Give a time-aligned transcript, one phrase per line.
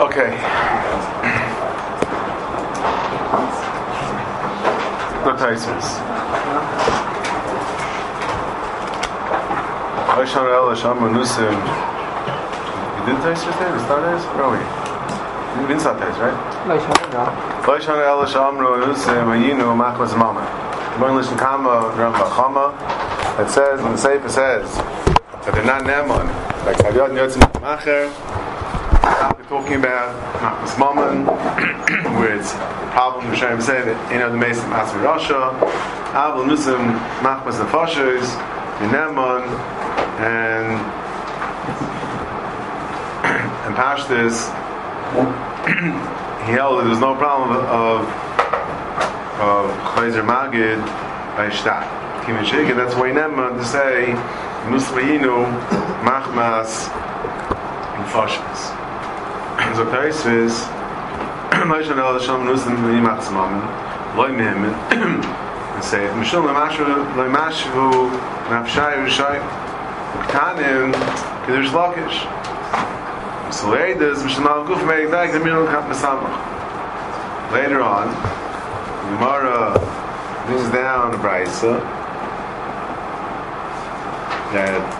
[0.00, 0.30] Okay.
[5.24, 6.00] The Taisus.
[10.16, 11.52] Asham El Asham Manusim.
[12.96, 13.76] We did taisers there?
[13.76, 14.24] Is that Taisus?
[14.34, 14.62] Where are we?
[15.60, 16.38] We didn't start Taisus, right?
[17.68, 20.44] Asham El Asham Manusim Ayinu Machmas Mama.
[20.98, 22.72] We're going to Kama Rambam Chama.
[23.38, 24.76] It says, and the Sefer says,
[25.44, 26.26] that they're not nemon.
[26.64, 28.29] Like, Savyot Yotzim Macher
[29.50, 31.26] talking about Machmas Mammon,
[32.14, 35.60] where it's a problem, Rishonim say that, you know, the Mason Masri Rasha,
[36.14, 38.30] Avil Nusim Machmas Nefashos,
[38.78, 39.42] Neman,
[40.22, 40.70] and
[43.66, 44.46] and Pashtus,
[46.46, 48.06] he held that there's no problem of
[49.40, 50.78] of Chayzer Magid
[51.36, 51.88] by Shtat.
[52.22, 54.12] Kimin Shigin, that's why Neman to say
[54.70, 55.44] Nusrayinu
[56.04, 56.86] Machmas
[57.98, 58.79] Nefashos.
[59.72, 60.66] So Taisvis,
[61.50, 63.62] Moshe Nel Hashem Nusim Yimach Zmamen,
[64.16, 66.84] Loi Mehemen, and say, Mishul Lamashu,
[67.16, 68.10] Loi Mashu,
[68.48, 69.40] Nafshai Rishai,
[70.26, 70.92] Ktanim,
[71.46, 72.18] Kedush Lakish.
[73.52, 77.52] So Leidas, Mishul Nal Guf Meik Daik, the Minul Kap Mesamach.
[77.52, 78.08] Later on,
[79.14, 79.78] Gemara
[80.46, 81.80] brings down the Brisa,
[84.52, 84.99] that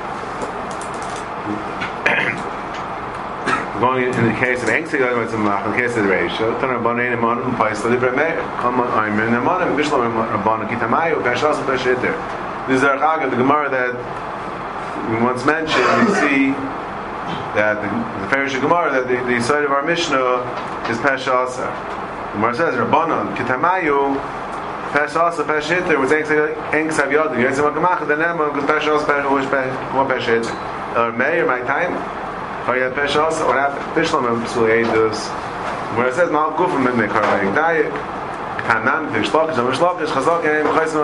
[3.81, 6.11] going in the case of Engsi with Zamach, in the case of the
[10.69, 11.25] Kitamayu.
[12.69, 13.95] This is our Chag, the Gemara that
[15.11, 16.53] we once mentioned, we see
[17.56, 17.89] that the,
[18.20, 20.44] the Parish of Gemara, that the, the side of our Mishnah
[20.91, 21.72] is Peshasa.
[22.34, 24.15] Gemara says, Rabbanan Kitamayu,
[24.92, 26.55] Peshasa Peshitter was Engsi
[27.00, 30.50] Avyadu, Yetzim HaGamach, then Eman, because Peshas Peshitter.
[30.97, 32.19] Or Meir, my time,
[32.66, 35.19] Fahre ich Pech aus, aber ich habe Pech noch mit dem Besuch hier durch.
[35.97, 37.91] Mit mir, kann ich da hier.
[38.69, 40.94] Kein Mann, wie ich schlug, aber ich schlug, ich so gehen, holds, weiß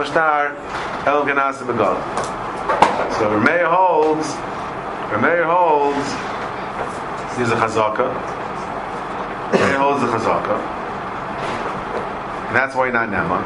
[5.46, 6.14] holds,
[7.38, 8.06] was a So, Chazaka.
[9.52, 10.56] Wer mehr Chazaka.
[12.48, 13.44] And that's why you're not now, man.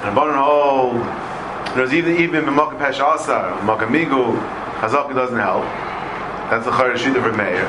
[0.00, 1.74] And I'm born a.
[1.74, 3.50] There's even, even, I'm not a pesh asar,
[3.86, 4.38] migu.
[4.80, 5.64] Chazaka doesn't help.
[6.50, 7.66] That's the Charashid of Rameir.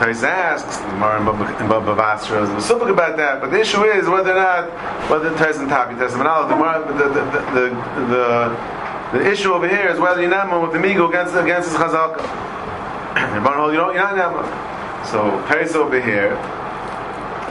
[0.00, 1.20] Tais asks, Gemara
[1.60, 4.70] in Baba Basra, there's something about that, but the issue is whether or not,
[5.10, 7.20] whether Tais and Taki, Tais and Manal, the, the,
[7.52, 7.70] the,
[8.08, 11.76] the, the issue over here is whether you're not with the Migo against, against his
[11.76, 12.16] Chazaka.
[13.36, 15.06] you don't, you're not Nama.
[15.06, 16.34] So Tais over here,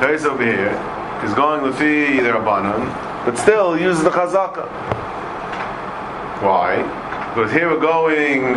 [0.02, 0.74] Tais over here,
[1.24, 2.84] is going with the Rabbanon,
[3.26, 5.09] but still uses the Chazaka.
[6.42, 6.82] Why?
[7.34, 8.54] Because here we're going,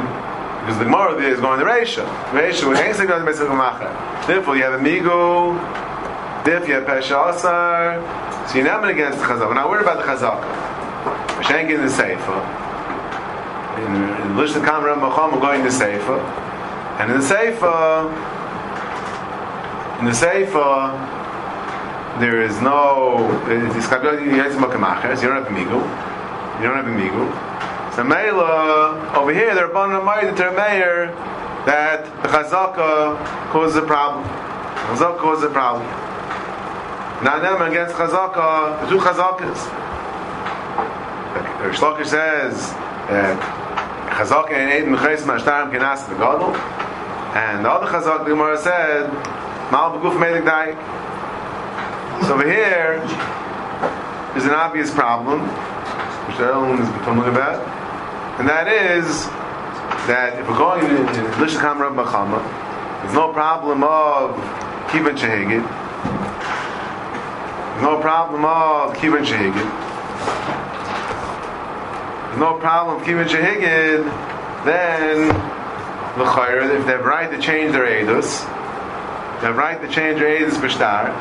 [0.61, 2.07] because the Gemara there is going to Reisha.
[2.31, 4.27] Reisha, when Ainsa going to Besach Macher.
[4.27, 5.57] Therefore, you have a Migu,
[6.45, 8.01] therefore you have Pesha Asar,
[8.49, 9.49] so you're not going against the Chazak.
[9.49, 10.41] We're not worried about the Chazak.
[11.43, 12.39] Shank in the Seifa.
[13.79, 16.21] In, in Lishna Kamra Macham, we're going to Seifa.
[17.01, 18.07] And in the Seifa,
[19.99, 21.21] in the Seifa,
[22.21, 25.83] there is no, you have a Migu.
[26.61, 27.52] You don't have a Migu.
[27.95, 31.13] So Mela, over here, they're upon the might to mayor
[31.67, 33.19] that the Chazaka
[33.51, 34.25] causes a problem.
[34.25, 35.85] Chazaka causes a problem.
[37.23, 39.69] Now, them against Chazaka, the two Chazakas.
[41.61, 42.71] The Shlokish says
[43.13, 43.39] that
[44.17, 46.57] Chazaka and Eid Mechais Mashtarim can ask the Gadol.
[47.37, 49.13] And the other Chazaka, the Gemara said,
[49.71, 50.79] Mal Beguf Melik Daik.
[52.27, 53.03] So over here,
[54.35, 55.41] is an obvious problem,
[56.27, 57.72] which everyone is talking about
[58.39, 59.27] and that is
[60.07, 61.07] that if we're going in
[61.39, 62.43] Lishakam Rab Bachama,
[63.03, 64.35] there's no problem of
[64.89, 65.63] Kivan Shehigid.
[67.71, 69.93] There's no problem of Kivan Shehigid.
[72.29, 74.05] There's no problem of Kivan Shehigid,
[74.65, 75.29] then
[76.17, 76.25] the
[76.77, 78.41] if they have right to change their Eidos,
[79.41, 81.13] they have right to change their Eidos Bishtar.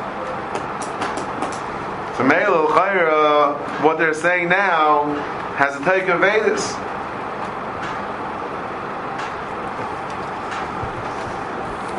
[2.16, 5.14] So Me'el Chayr, what they're saying now
[5.56, 6.91] has a take of Eidos.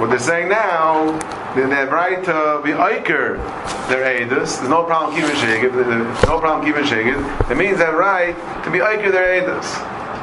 [0.04, 1.18] What they're saying now,
[1.56, 3.38] they have right to be Iker
[3.88, 4.60] their Eidos.
[4.60, 6.28] There's no problem keeping Shegid.
[6.28, 7.48] no problem keeping Shegid.
[7.48, 8.36] That means they have right
[8.66, 9.64] to be Iker their Eidos.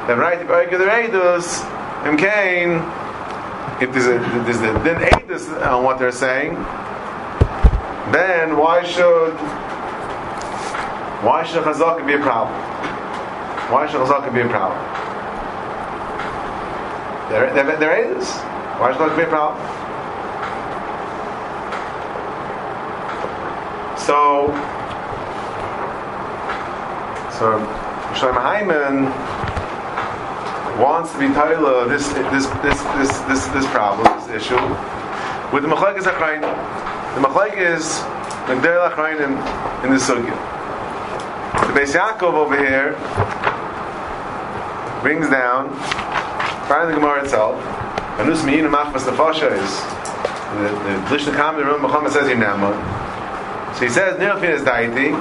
[0.05, 1.65] They have right to be Iker their Eidos.
[2.05, 2.77] And Cain,
[3.81, 6.53] if there's a, there's a then Eidos on what they're saying,
[8.13, 9.33] then why should
[11.25, 12.55] why should Chazaka be a problem?
[13.71, 14.77] Why should Chazaka be a problem?
[17.31, 18.50] They're, they're, they're Eidos.
[18.83, 19.61] It be a problem?
[23.95, 24.47] So,
[27.37, 27.59] so
[28.17, 29.05] Shlomo Hyman
[30.81, 34.55] wants to be Taila this this this this this this problem, this issue,
[35.53, 36.41] with the Machlekes Achrain.
[36.41, 38.01] The Machlekes
[38.89, 40.35] Achrain in, in the Sugya.
[41.67, 42.93] The Beis Yaakov over here
[45.01, 45.69] brings down,
[46.67, 47.70] finally the Gemara itself,
[48.21, 49.83] Und nus mir hinein was der Forscher ist.
[50.87, 52.75] Der Blischen kam, der Römer Mohammed says, ihm nehmt.
[53.73, 55.15] So he says, nir auf ihn ist deiti,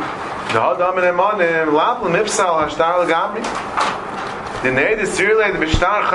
[0.53, 3.41] der hat damen im Mann, im Lappel, im Ipsal, der Starr al-Gabri.
[4.63, 6.13] Den Ehe des Zürle, der Bestarr, auch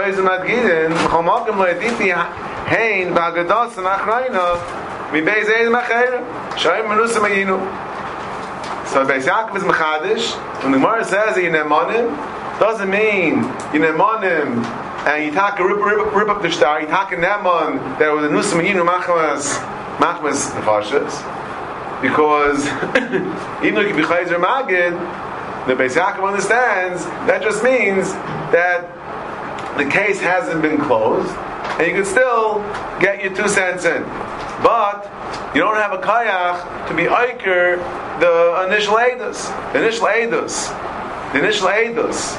[2.72, 3.84] hein, bei Agadoss, in
[5.12, 6.22] mi bei Zeyd Machair,
[6.56, 7.60] schau ihm nus mir hinein.
[8.94, 11.72] So bei Zakwiz Mechadish, und der Mohammed says, ihm nehmt,
[12.60, 13.82] doesn't mean, ihm
[15.06, 18.26] and you talk rip, rip, rip up the star, you talk a Neman, that was
[18.26, 19.58] a Nusa Maginu Machmas,
[19.98, 21.36] Machmas Nefashas
[22.02, 22.66] because
[23.64, 24.94] even though it can be Magid,
[25.68, 28.14] the Beis Yaakov understands that just means
[28.54, 28.92] that
[29.78, 31.32] the case hasn't been closed,
[31.80, 32.60] and you can still
[33.00, 34.04] get your two cents in.
[34.64, 35.04] But
[35.54, 37.78] you don't have a kayach to be aiker
[38.20, 40.70] the initial edus, the initial edus,
[41.34, 42.36] the initial edus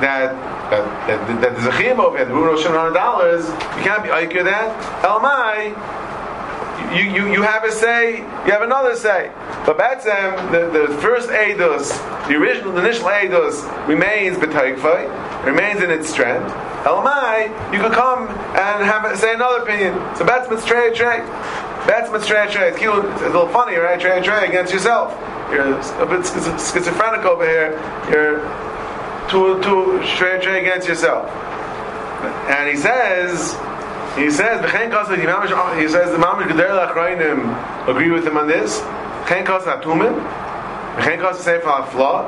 [0.00, 0.32] that
[0.80, 3.46] that, that, that there's over here, the rule of hundred dollars.
[3.48, 5.04] You can't be aiker that.
[5.04, 5.74] Elmai
[6.92, 9.32] you, you, you have a say, you have another say.
[9.66, 11.90] But Batsam, the, the first Eidos,
[12.28, 16.52] the original, the initial Eidos, remains B'taikfai, remains in its strength.
[16.84, 19.94] Elamai, you could come and have say another opinion.
[20.16, 21.24] So Batsman's trade trade.
[21.86, 22.74] Batsman's trade trade.
[22.74, 23.98] It's, it's a little funny, right?
[23.98, 25.12] Trade trade against yourself.
[25.50, 27.72] You're a bit schizophrenic over here.
[28.10, 28.40] You're
[29.34, 31.28] to to trade against yourself.
[32.48, 33.58] And he says
[34.16, 38.80] he says, He says the Mamish Geder Lachrayim agree with him on this.
[38.80, 40.14] V'chein kasa Atumim.
[40.96, 42.24] V'chein kasa Sefer Afla.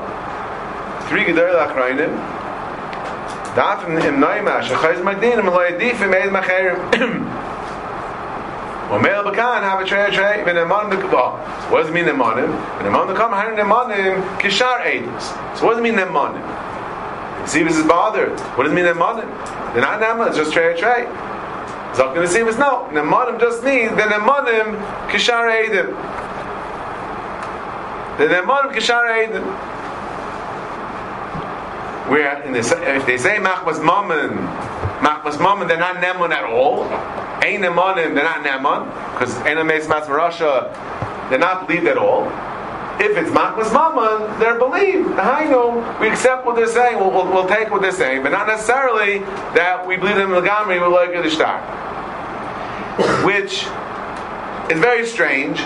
[1.09, 2.11] Three Geder Lachrayim.
[3.55, 6.83] Daf im Noima Shechayz Magdinim Lo Yadifim Eid Macherim.
[8.91, 11.39] Omer Bakan have a trey trey when Eman Bekaba.
[11.71, 12.51] What does it mean Emanim?
[12.79, 15.57] When Eman Bekam Harin Emanim Kishar Eidus.
[15.57, 16.66] So what does it mean Emanim?
[17.47, 18.39] See, is bothered.
[18.57, 19.29] What does it mean Emanim?
[19.73, 21.05] They're not Nema, it's just trey trey.
[21.95, 22.89] Zok the Nesimus, no.
[22.91, 24.77] Nemanim just means the Nemanim
[25.09, 25.87] Kishar Eidim.
[28.19, 29.45] The Nemanim Kishar Eidim.
[32.11, 34.37] Where in the, if they say Machmas Mammon,
[34.99, 36.85] Machmas Mammon, they're not Neman at all.
[37.43, 40.71] Ein Nemanim, they're not Neman, because Ein Ames Russia,
[41.31, 42.25] they're not believed at all.
[42.99, 45.19] If it's Machmas Mammon, they're believed.
[45.19, 46.99] I know we accept what they're saying.
[46.99, 49.19] We'll, we'll, we'll, take what they're saying, but not necessarily
[49.55, 50.81] that we believe them in the Gamri.
[50.81, 51.61] We're like the star
[53.25, 53.67] which
[54.71, 55.61] is very strange,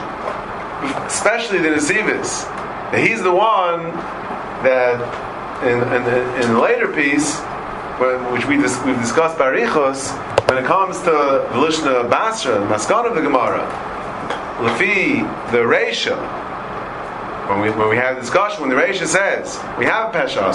[1.07, 2.45] especially the Nesivis.
[2.99, 3.85] He's the one
[4.65, 4.99] that
[5.63, 7.39] in, in, in the later piece,
[8.33, 10.11] which we dis, we've discussed Barichos,
[10.49, 13.61] when it comes to the Lishna Basra, the Maskan of the Gemara,
[14.59, 15.21] Lafi,
[15.53, 16.17] the Reisha,
[17.51, 20.55] when we, when we have a discussion, when the Reisha says, we have a Pesha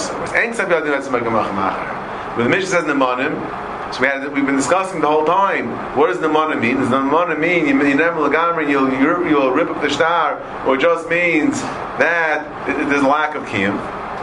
[2.36, 5.70] when the Mishnah says Nemanim, so we had, we've been discussing the whole time.
[5.96, 6.76] What does mana mean?
[6.76, 11.08] Does mana mean you, you never legamri you'll, you'll rip up the star, or just
[11.08, 11.60] means
[11.98, 13.76] that there's a lack of kiyum?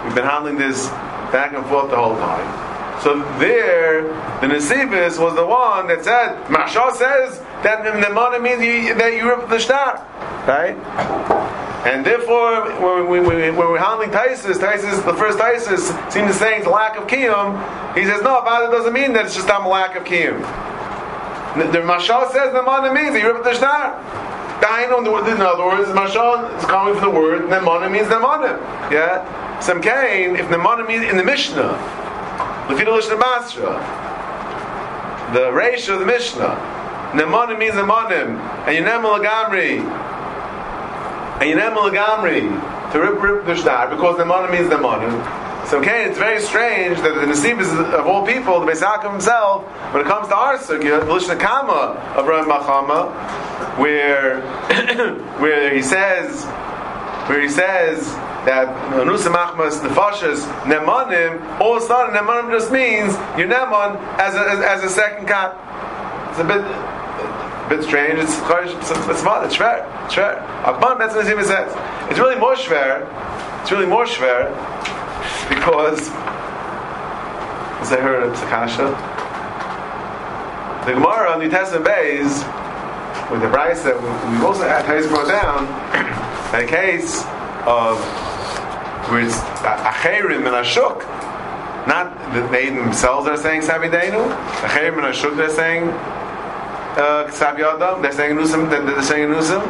[0.04, 0.90] We've been handling this
[1.32, 3.02] back and forth the whole time.
[3.02, 4.04] So there,
[4.42, 9.30] the Nesibis was the one that said, Masha says that mana means you, that you
[9.30, 10.06] rip up the star,
[10.46, 10.76] right?
[11.86, 16.58] And therefore, when, we, when, we're handling Taisis, Taisis, the first Taisis seems to say
[16.58, 17.60] it's lack of Kiyum.
[17.94, 20.40] He says, no, it doesn't mean that it's just a lack of Kiyum.
[21.58, 24.00] The, the Mashal says Nemana means he ripped the Shtar.
[24.64, 28.62] In other words, Mashal is coming from the word Nemana means Nemana.
[28.90, 29.60] Yeah?
[29.60, 31.78] Some Kain, if Nemana means in the Mishnah,
[32.70, 33.76] Lefidalish Basra,
[35.34, 36.56] the ratio of the Mishnah,
[37.12, 40.22] Nemana means Nemanim, and Yenem Lagamri, and you never legamri
[42.92, 45.10] to rip rip the shtar because the money means the money.
[45.68, 50.06] So okay, it's very strange that the Nasibis of all people, the Beisakim himself, when
[50.06, 51.42] it comes to our sugya, the Lishna
[52.16, 52.48] of Ram
[53.80, 54.42] where
[55.40, 56.46] where he says
[57.28, 58.06] where he says
[58.46, 64.36] that Nusa Machmas Nefashas Nemanim, all of a sudden Nemanim just means you're Neman as
[64.36, 65.58] a, as, as a second cut.
[66.32, 66.62] It's a bit
[67.70, 68.20] bit strange.
[68.20, 69.08] It's it's, it's.
[69.08, 70.06] It's fair.
[70.06, 70.40] It's fair.
[70.66, 71.74] Akman Betzin Nazim says
[72.10, 73.08] it's really more shver.
[73.62, 74.50] It's really more shver
[75.50, 76.10] because
[77.82, 78.88] as I heard of Sakasha,
[80.86, 82.44] the Gemara on New Testament base
[83.32, 85.66] with the price that we also had Tais brought down,
[86.54, 87.24] a case
[87.66, 88.00] of
[89.10, 91.00] where it's Acherim and Ashuk,
[91.88, 95.88] not that they themselves are saying Savidenu, Acherim and Ashuk they're saying
[96.98, 99.62] uh, Ksav they're saying Nusim, they're saying Nusim.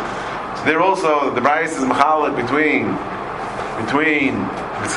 [0.58, 2.96] So they're also, the price is Machalik between
[3.86, 4.38] between
[4.84, 4.90] the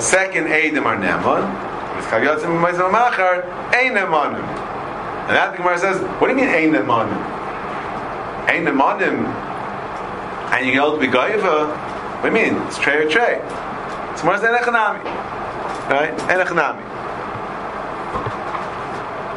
[0.00, 1.46] second Eidim are Neman,
[3.74, 4.44] Ein Nemanim.
[5.26, 7.20] And that the Gemara says, what do you mean Ein Nemanim?
[8.48, 9.26] Ein Nemanim,
[10.52, 11.68] and you go to be Goiva,
[12.22, 12.62] what do you mean?
[12.66, 13.40] It's Trey or Trey.
[14.12, 15.04] It's more than Echanami.
[15.90, 16.16] Right?
[16.16, 16.95] Echanami.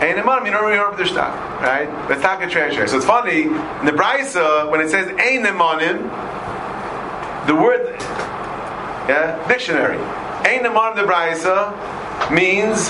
[0.02, 1.60] You remember the Shtak.
[1.62, 1.90] Right?
[2.10, 6.00] Let's talk a Trey or So it's funny, in the Brisa, when it says Nemanim,
[7.48, 7.96] the word,
[9.10, 9.98] yeah, dictionary.
[10.60, 12.90] Nemanim the Brisa means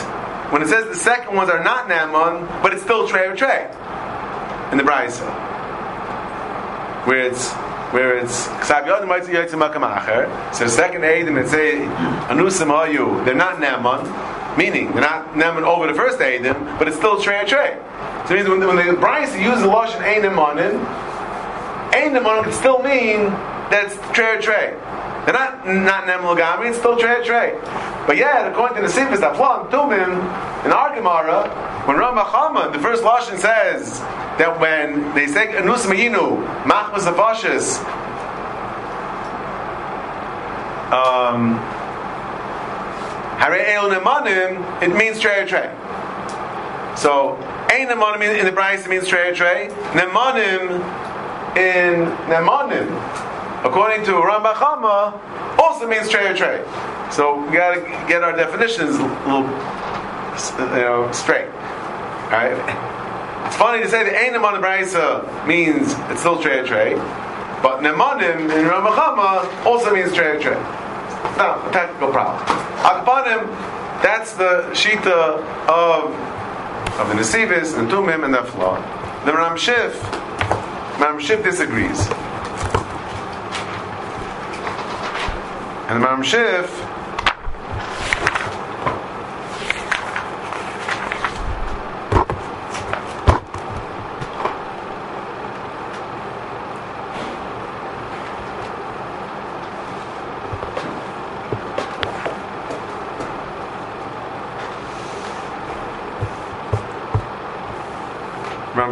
[0.52, 3.36] when it says the second ones are not Naman, but it's still Trey or
[4.72, 5.26] in the Brisa.
[7.08, 7.54] Where it's
[7.94, 8.46] where it's.
[8.68, 8.76] So
[10.68, 11.78] second Eidim that say
[12.28, 14.06] Anusim Hayu, they're not Naman,
[14.60, 17.80] meaning they're not Naman over the first Eidim, but it's still Trey Trey.
[18.28, 20.76] So it means when, when the uses the Lashon Eidim Manin,
[21.96, 23.32] Eidim Manin can still mean
[23.72, 24.76] that it's Trey Trey.
[25.24, 27.58] They're not not Nemel it's still Trey Trey.
[28.06, 30.12] But yet, according to the Sifis that Plan Tumim,
[30.66, 31.48] in our Gemara,
[31.88, 34.00] when Ramachama, the first Lashon says
[34.40, 37.80] that when they say Anus Mehinu, Machmas Afashis,
[40.92, 41.60] um,
[43.40, 45.74] Hare El Nemanim, it means Trey Trey.
[46.98, 47.38] So,
[47.72, 49.70] Ein Nemanim in the Bryce means Trey Trey.
[49.94, 50.72] Nemanim
[51.56, 52.90] in Nemanim,
[53.64, 56.66] according to Rambachama, also means Trey Trey.
[57.12, 59.44] So we got to get our definitions a little,
[60.76, 61.48] you know, straight.
[61.48, 62.88] All right.
[63.48, 66.94] It's funny to say that Ein Neman Brisa uh, means it's still trey trey,
[67.64, 70.62] but Nemanim in Ramachama also means trey trey.
[71.38, 72.46] No, a technical problem.
[72.80, 73.48] Akpanim,
[74.02, 76.14] that's the shita of
[77.00, 78.76] of the Nesivis and Tumim and the flaw.
[79.26, 79.94] The Ram Shif,
[81.00, 82.08] Ram Shif disagrees.
[85.88, 86.22] And the Ram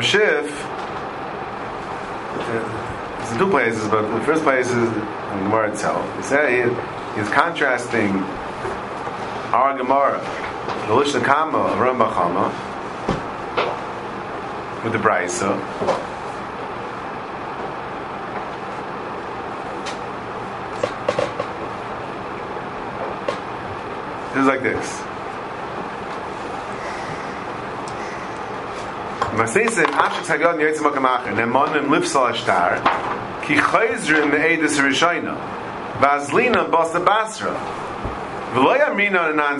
[0.01, 0.47] Shif,
[3.21, 4.93] it's in two places, but the first place is in
[5.43, 6.17] Gemara itself.
[6.17, 8.11] He said he, he's contrasting
[9.53, 10.19] our Gemara,
[10.87, 12.53] the Lishna Kama of Ram Bachama,
[14.83, 15.57] with the Braisa.
[24.35, 25.06] It's like this.
[29.37, 30.25] Ashik
[31.87, 32.81] Lifsal Ashtar
[33.43, 35.37] Ki Chayzrim Me'edis Rishayna.
[35.99, 37.01] Vazlina Basra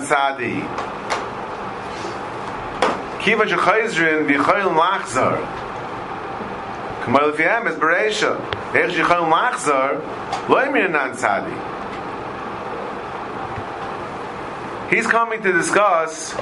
[0.02, 0.64] Sadi.
[3.22, 4.26] Kiva Shechayzrim
[4.74, 5.38] Lachzar
[7.68, 8.36] is Bereisha.
[8.72, 10.00] Shechayl Lachzar
[11.16, 11.56] Sadi.
[14.90, 16.34] He's coming to discuss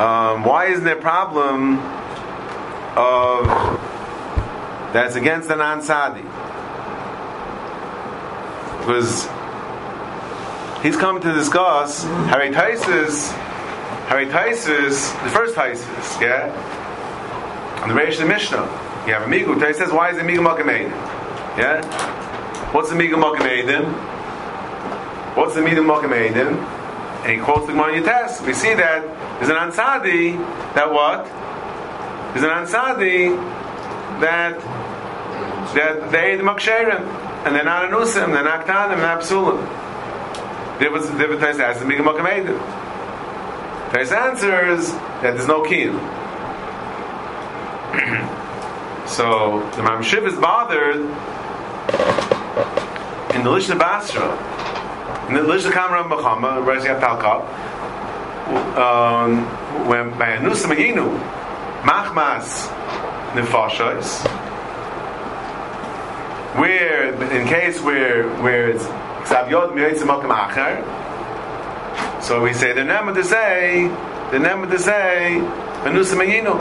[0.00, 1.78] Um, why isn't there a problem
[2.96, 3.44] of
[4.94, 6.22] that's against the non-sadi?
[8.78, 9.28] Because
[10.82, 13.30] he's coming to discuss Harry Taisis,
[14.08, 16.48] Harry Taisis, the first Taisis, yeah?
[17.82, 18.62] On the Reish the Mishnah.
[19.06, 19.54] You have a Migu.
[19.56, 20.88] Taisis says, why is the Migu Makamedim?
[21.58, 21.84] Yeah?
[22.72, 23.84] What's the Migu Makamedim?
[25.36, 26.79] What's the Migu Makamedim?
[27.22, 28.40] And he quotes the Gemara Yates.
[28.40, 29.02] We see that
[29.38, 30.38] there's an Ansadi
[30.74, 31.26] that what?
[32.32, 33.36] There's an Ansadi
[34.20, 34.58] that
[35.74, 37.00] that they the Maksherim
[37.44, 40.78] and they're not Anusim, they're not Ktanim, they're not Psulim.
[40.78, 42.58] There was there was as the Migam Makamedim.
[43.96, 45.98] His answers that there's no kiyum.
[49.08, 50.96] so the Mamshiv is bothered
[53.34, 54.59] in the Lishna Basra
[55.30, 57.46] in the Lish Kamra Machama, rising up Talkop,
[58.76, 59.44] um,
[59.86, 61.06] when by Anus Maginu,
[61.82, 62.66] Machmas
[63.34, 64.26] Nefashos,
[66.58, 68.84] where in case where where it's
[69.30, 70.82] Yod Acher,
[72.20, 73.86] so we say the name to say
[74.32, 75.38] the name to say
[75.84, 76.58] Venusa Mayinu.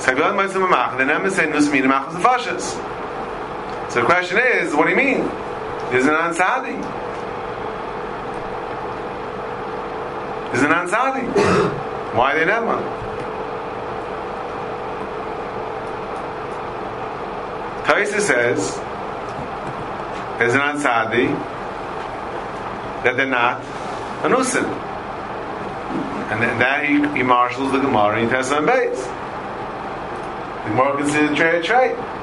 [0.00, 2.99] Savyod Moitzim Acher, the to say Venusa Mayinu Machas Fashas.
[3.90, 5.20] So the question is, what do you mean?
[5.92, 6.78] Is it an Ansadi?
[10.54, 12.14] Is it an Ansadi?
[12.14, 13.00] Why they never?
[17.84, 18.76] Taisa says,
[20.38, 21.28] there's an ansadi,
[23.02, 23.60] that they're not
[24.22, 24.64] anusim.
[26.30, 29.04] And then that he, he marshals the Gemara and he tests on base.
[30.62, 32.19] The Gemara considers trade trade.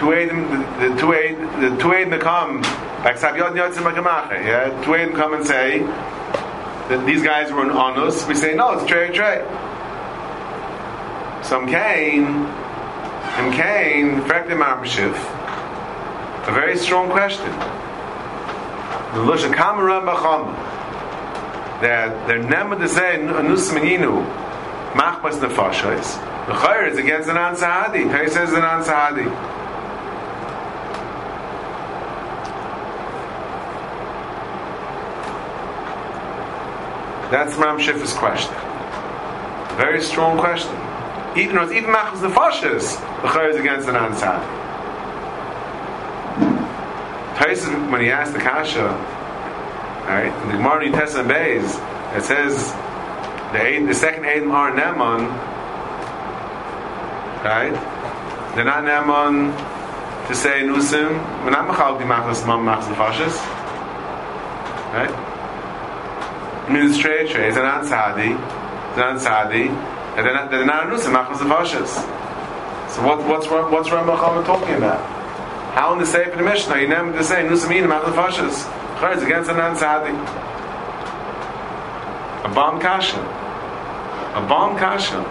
[0.00, 2.62] Two aid, the two aid, the two aid come,
[3.04, 7.98] like Sabyot Yotzim Makamache, yeah, two aid come and say that these guys were on
[7.98, 8.26] us.
[8.26, 9.44] We say no, it's trade trade.
[11.44, 12.46] Some came
[13.40, 15.12] and Cain, Frektim Amshiv,
[16.48, 17.50] a very strong question.
[19.12, 20.54] The Lusha Kamaram Bacham,
[21.82, 24.24] that they're never the same, Anus Meninu,
[24.92, 26.46] Machbas Nefashais.
[26.46, 28.10] The Chayr is against Nan Sahadi.
[28.10, 29.59] Tay says Nan Sahadi.
[37.30, 38.54] That's Ram Shif's question.
[39.76, 40.76] Very strong question
[41.36, 44.42] even though even machas nefashis, the chayr is against the non-sad.
[47.36, 48.88] Tyson, when he asked the kasha,
[50.08, 51.78] right, in the Gemara in Tessa Beis,
[52.16, 52.72] it says
[53.52, 55.30] the eight, the second Aiden are Neman,
[57.44, 57.72] right?
[58.56, 59.56] They're not Neman
[60.26, 61.44] to say Nusim.
[61.44, 63.38] We're not machal di machas machas nefashis,
[64.92, 65.29] right?
[66.66, 67.30] Trade.
[67.30, 68.36] It's an ansadi.
[68.96, 71.94] An ansadi and they're not, they're not anusim, machmas avashas.
[72.90, 75.00] So what, what's what's Rambam talking about?
[75.74, 79.14] How in the Sefer the Mishnah you never to say nusim in machmas avashas?
[79.14, 80.10] It's against a non tzadi.
[82.44, 83.20] A bomb kasha.
[84.34, 85.24] A bomb kasha.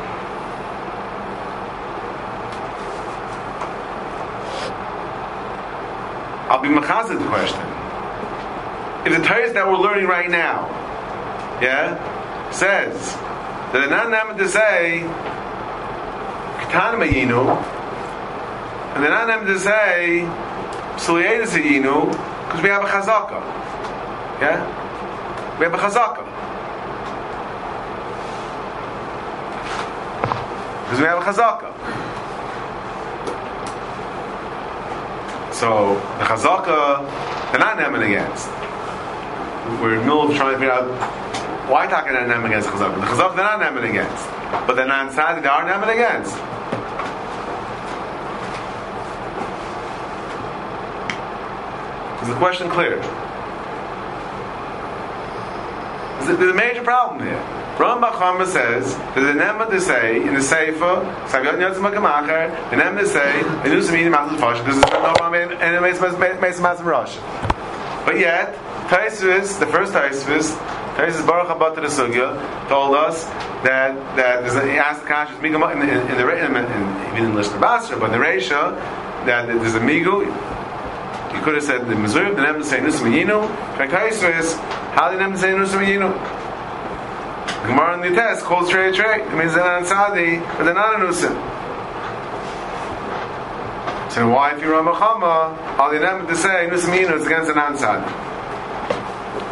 [6.49, 7.59] I'll be machazid the question.
[9.05, 10.78] If the Torah that we're learning right now,
[11.61, 13.13] yeah, says
[13.71, 15.01] that they're not named to say
[16.59, 17.55] Katan Mayinu,
[18.95, 20.25] and they're not named to say
[20.95, 22.11] Psuliyedis Yinu,
[22.45, 23.41] because we have a Chazaka.
[24.41, 25.57] Yeah?
[25.59, 26.25] We have a Chazaka.
[30.83, 31.69] Because we have a Chazaka.
[35.53, 37.03] So the Chazaka,
[37.51, 38.49] they're not named against.
[39.81, 40.87] We're in the middle of trying to figure out
[41.69, 42.95] why talking about them against Chazak?
[42.95, 44.25] The Chazak they're not Neman against.
[44.67, 46.33] But the non they are Neman against.
[52.23, 52.99] Is the question clear?
[56.25, 57.39] There's a major problem here.
[57.79, 62.75] Ram Bachama says that the Nema to say in the Sefer, Savyot Nyotz Makamacher, the
[62.75, 66.85] Nema to say, in Usamini Mazel Fash, this is no problem in the Mesa Mazel
[66.85, 67.15] Rosh.
[68.05, 68.53] But yet,
[68.89, 70.57] Taisvis, the first Taisvis,
[70.99, 72.35] Taisus Baruch Abba to the Sugya
[72.67, 73.23] told us
[73.63, 77.31] that that there's a, he asked Kash in, in, in the in, in, even in
[77.31, 78.75] Lishna Basra, but in the Reisha
[79.25, 80.25] that there's a migu.
[81.33, 83.47] You could have said the Missouri, the name say Nus Miyinu.
[83.77, 84.57] Taisus
[84.91, 86.11] how the name say Nus Miyinu.
[87.65, 89.21] Gemara in the test calls Trey Trey.
[89.21, 91.31] It means they're not Sadi, but they're not a Nusim.
[94.11, 97.47] So why if you're a Machama, all the name to say Nus Miyinu is against
[97.47, 98.29] the non-Sadi?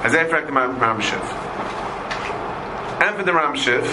[0.03, 1.36] As I the Ramshiv.
[2.99, 3.83] And for the Ramshiv,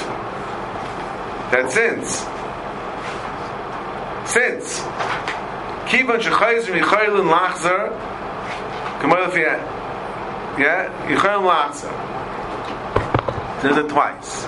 [1.50, 2.24] that since,
[4.30, 4.80] since,
[5.88, 7.90] Kivan Shechayzer Yichaylin Lachzer,
[9.00, 9.36] Kamal
[10.58, 11.92] yeah, Yichaylin Lachzer.
[13.62, 14.46] There's it twice.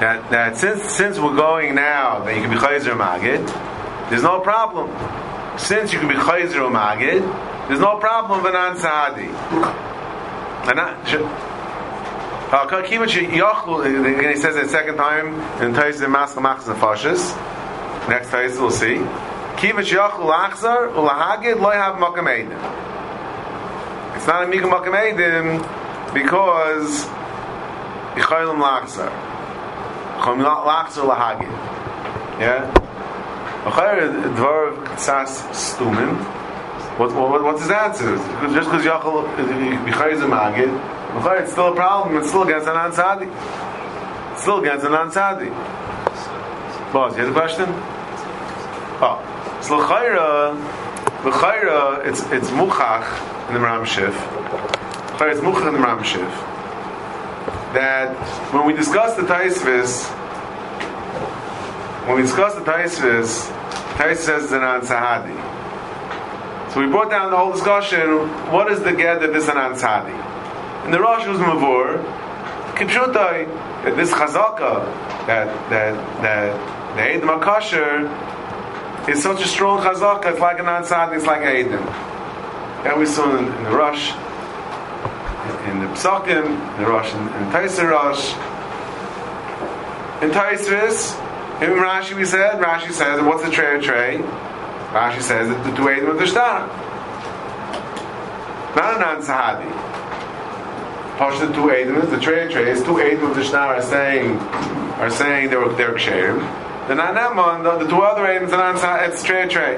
[0.00, 3.46] that, that since since we're going now that you can be chayzer magid,
[4.10, 4.90] there's no problem.
[5.58, 7.22] Since you can be chayzer magid,
[7.68, 9.30] there's no problem with an sahadi.
[10.68, 11.40] And.
[12.50, 17.30] Again, he says it second time in Tais in Maskal Machas and Fashis.
[18.08, 18.96] Next Tais we'll see.
[19.56, 22.26] Kiva Yachlu Lachzar Ulahagid Makam
[24.16, 25.62] It's not a Mikam Makam
[26.12, 27.04] because
[28.16, 29.10] Yichaylim Lachzar.
[30.18, 31.50] Chom lachzer lahagid.
[32.40, 32.89] Yeah?
[36.98, 38.16] What, what, what's his answer?
[38.54, 39.26] Just because Yachal
[39.84, 42.16] Bichayz a Magid, it's still a problem.
[42.16, 43.28] It's still against an Ansadi.
[44.38, 45.50] Still against an Ansadi.
[46.90, 47.66] Boss, you have a question?
[49.02, 49.20] Oh,
[49.60, 50.54] so L'chayra,
[51.26, 54.14] L'chayra, it's it's Muchach in the Ram Shif.
[55.20, 56.30] It's Muchach in the Ram Shif.
[57.74, 58.16] That
[58.54, 60.16] when we discuss the Taisvis,
[62.10, 63.48] when we discuss the Taisvis,
[63.94, 65.30] Taisvis says an Ansahadi.
[66.72, 68.26] So we brought down the whole discussion.
[68.50, 70.10] What is the get of this Anan Sadi?
[70.10, 72.02] And the Rosh was Mavur.
[72.74, 73.46] Kipshutai,
[73.84, 74.84] that this Chazaka,
[75.28, 75.94] that that
[76.96, 81.84] that the Makasher is such a strong Chazaka, it's like an Ansadi, it's like Eidim.
[82.82, 84.10] That we saw in, in the Rosh,
[85.68, 88.32] in the Psakim, in the Rosh, in, in Taisir Rosh.
[90.24, 91.29] In Taisvis,
[91.62, 94.18] in Rashi we said, Rashi says, what's the tray tray?
[94.90, 96.66] Rashi says that the two Eidim of the Shtar.
[98.74, 99.70] Not an Ansahadi.
[101.18, 104.38] Pasha two Eidim is the Trey Trey is two Eidim of the Shtar are saying
[104.98, 106.40] are saying they're they're Ksherim.
[106.88, 109.76] The Nanamon, the, the two other Eidim, an it's Trey Trey.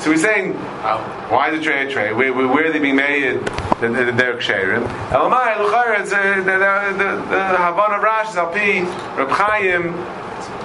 [0.00, 2.12] So he's saying, oh, why the Trey Trey?
[2.12, 3.40] Where, where, where are they being made?
[3.80, 4.86] They're Ksherim.
[5.10, 9.94] Elamai, Luchar, it's uh, the, the, the, the Havana of Rashi, Alpi, Reb Chaim,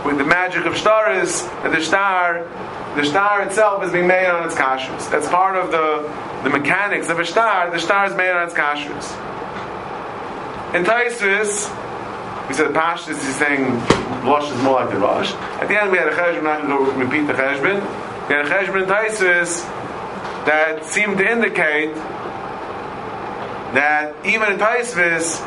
[0.06, 2.46] with the magic of stars, that the star
[2.96, 5.12] the star itself is being made on its kashrus.
[5.12, 6.10] That's part of the,
[6.44, 7.70] the mechanics of a star.
[7.70, 9.12] The star is made on its kashrus.
[10.74, 11.68] In Taisvis,
[12.48, 13.66] we said Pashtus is saying
[14.24, 15.34] Rosh is more like the Rosh.
[15.60, 17.82] At the end we had a cheshbon, I'm going to repeat the cheshbon.
[18.30, 19.66] We had a cheshbon in Taisvis
[20.46, 21.94] that seemed to indicate
[23.76, 25.42] that even in Taisvis,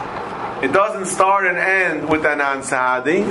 [0.63, 3.25] it doesn't start and end with an Ansahadi.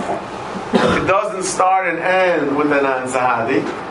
[0.73, 3.87] It doesn't start and end with an Ansahadi.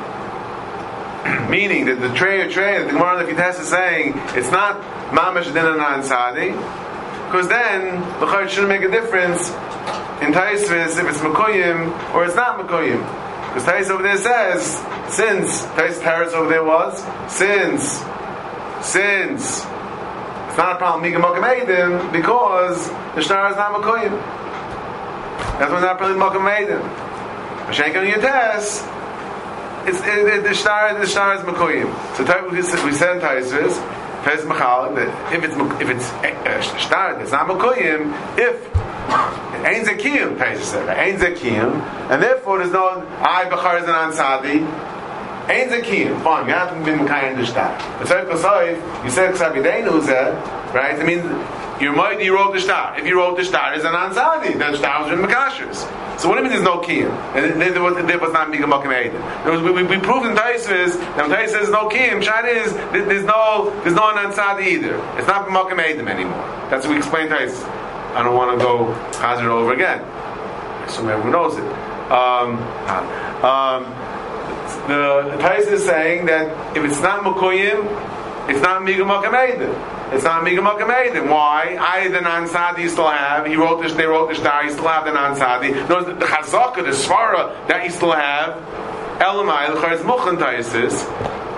[1.50, 5.52] meaning that the tray or tray the Gemara in the is saying it's not mamash
[5.52, 6.50] din and sadi,
[7.26, 9.48] because then the chayt shouldn't make a difference
[10.22, 13.00] in Taisvis if it's Makoyim or it's not Makoyim.
[13.48, 14.76] Because Tais over there says,
[15.08, 16.98] since Tais Paris over there was,
[17.32, 18.02] since,
[18.86, 19.64] since
[20.48, 24.45] it's not a problem Mika Makam because the star is not Makoyim.
[25.58, 26.82] That's why not really Makam Eidim.
[27.66, 28.84] Mashenk on your test,
[29.86, 31.88] it's, it, it, the star the star is makoyim.
[32.16, 33.74] So we said in Taisvis,
[34.22, 34.96] Pez Machal,
[35.32, 38.74] if it's if it's uh, star it's not makoyim, if
[39.64, 44.95] Ein Zakiyim, Taisvis said, Ein Zakiyim, and therefore there's no I Bechar is an Ansadi.
[45.48, 47.78] Ein Zakiyim, fine, you haven't been Mekayim the star.
[47.98, 50.34] But Tzayif you said Ksabidenu said,
[50.74, 50.98] right?
[50.98, 51.22] I mean,
[51.80, 52.98] you might you wrote the star.
[52.98, 55.86] If you wrote the star is an ansadi, then the star was in Makashers.
[56.18, 57.12] So what do you mean there's no kiyum?
[57.36, 59.62] And there was, there was not Mika Makim Eidim.
[59.62, 63.24] We, we, we proved in Taisus that when Taisus says no kiyum, Shad is there's
[63.24, 64.96] no there's no an ansadi either.
[65.18, 66.42] It's not Makim Eidim anymore.
[66.70, 67.62] That's what we explained Taisus.
[68.16, 70.00] I don't want to go hazard over again.
[70.88, 71.64] So everyone knows it.
[72.10, 72.56] Um,
[73.44, 73.84] um,
[74.86, 77.84] the Taisus is saying that if it's not Makoyim,
[78.48, 79.96] it's not Eidim.
[80.12, 81.28] It's not Migamaka Meidim.
[81.28, 81.76] Why?
[81.80, 83.44] I the Nansadi you still have.
[83.46, 85.88] He wrote this, they wrote this you still have the Nansadi.
[85.88, 88.54] No, the, the Chazaka, the Svara that you still have,
[89.18, 91.04] Elamai, the Charis Muchan Taisis,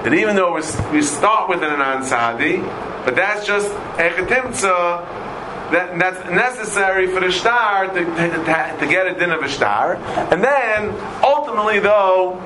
[0.03, 2.62] that even though we start with an Nansadi,
[3.05, 5.29] but that's just Echetimtza,
[5.73, 9.97] that, that's necessary for the star to, to, to, get a din of a star.
[10.33, 12.41] And then, ultimately, though,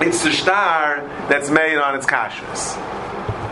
[0.00, 2.76] it's the star that's made on its kashrus.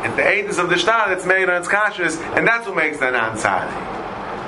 [0.04, 2.98] And the edus of the star that's made on its kashrus, and that's what makes
[2.98, 3.94] the ansadi.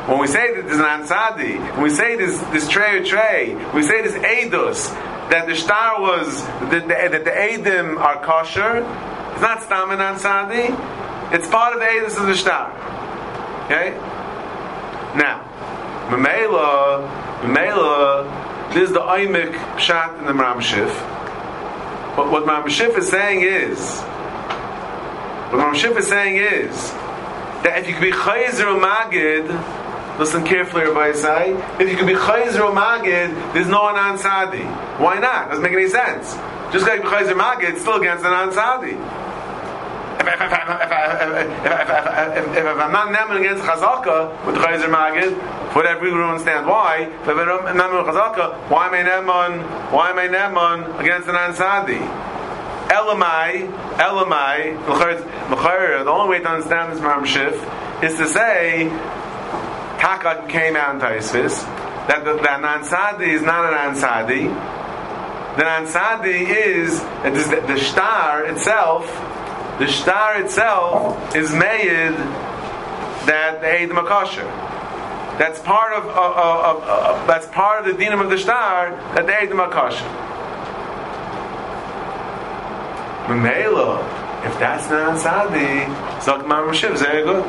[0.06, 3.54] When we say that there's an ansadi, when we say this this tray or tray,
[3.74, 4.90] we say this edus
[5.30, 8.84] that the star was that the, that edim are kosher.
[9.32, 10.70] It's not stam and ansadi.
[11.34, 12.70] It's part of the edus of the star.
[13.64, 13.96] Okay.
[15.16, 15.42] Now,
[16.10, 21.15] Mamela, Mamela, this is the oimik pshat in the Ramshif.
[22.16, 24.00] But what Ramshif is saying is
[25.50, 26.90] what Ramshif is saying is
[27.62, 32.14] that if you could be Chayzer Magid, listen carefully, Rabbi say, if you could be
[32.14, 34.64] Chayzer Magid, there's no Anan Sadi.
[35.02, 35.50] Why not?
[35.50, 36.34] Doesn't make any sense.
[36.72, 38.96] Just like Chayzer Magid, it's still against Anan Sadi.
[42.56, 45.36] If, I'm not nemin against Chazaka with Chayzer Magid,
[45.72, 47.02] for whatever reason, don't understand why.
[47.02, 49.92] If I'm nemin with Chazaka, why am I nemin?
[49.92, 52.00] Why am I nemin against an Ansadi?
[52.88, 57.54] Elamai, Elamai, the only way to understand this Maram Shif
[58.02, 58.88] is to say,
[59.98, 64.48] Taka came out in that the, the Ansadi is not an Ansadi.
[65.56, 69.04] The Ansadi is, the, the star itself
[69.78, 72.16] the star itself is made
[73.26, 74.46] that the Eid Makasher.
[75.38, 79.26] That's part of, uh, uh, uh, that's part of the dinam of the star that
[79.26, 80.26] the Eid Makasher.
[83.26, 83.98] Memela,
[84.46, 85.84] if that's not Sadi,
[86.44, 87.44] Mamashim, very good.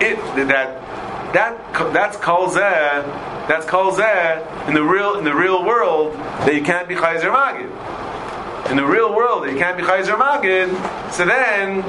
[0.00, 0.86] If that
[1.32, 3.90] that that's kol that's kol
[4.68, 7.95] in the real in the real world that you can't be chayzer magid.
[8.70, 10.70] In the real world you can't be chayzer magid.
[11.12, 11.82] So then,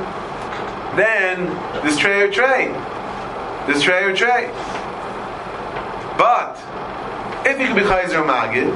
[0.96, 1.46] then
[1.84, 2.68] this tray or tray,
[3.66, 4.52] this tray or tray.
[6.18, 6.58] But
[7.46, 8.72] if you could be chayzer magid,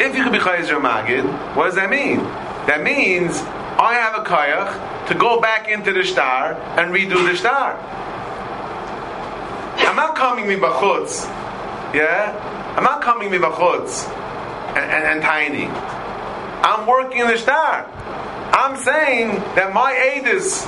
[0.00, 1.24] if you could be chayzer magid,
[1.56, 2.18] what does that mean?
[2.66, 3.38] That means
[3.78, 7.76] I have a kayach to go back into the star and redo the star.
[9.78, 11.24] I'm not coming me bachutz,
[11.94, 12.74] yeah?
[12.76, 14.06] I'm not coming me bachutz
[14.76, 15.95] and, and, and tiny.
[16.62, 17.86] I'm working in the star.
[18.52, 20.64] I'm saying that my Adis,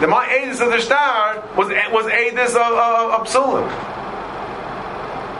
[0.00, 3.94] that my Adis of the star was was Adis of, of, of.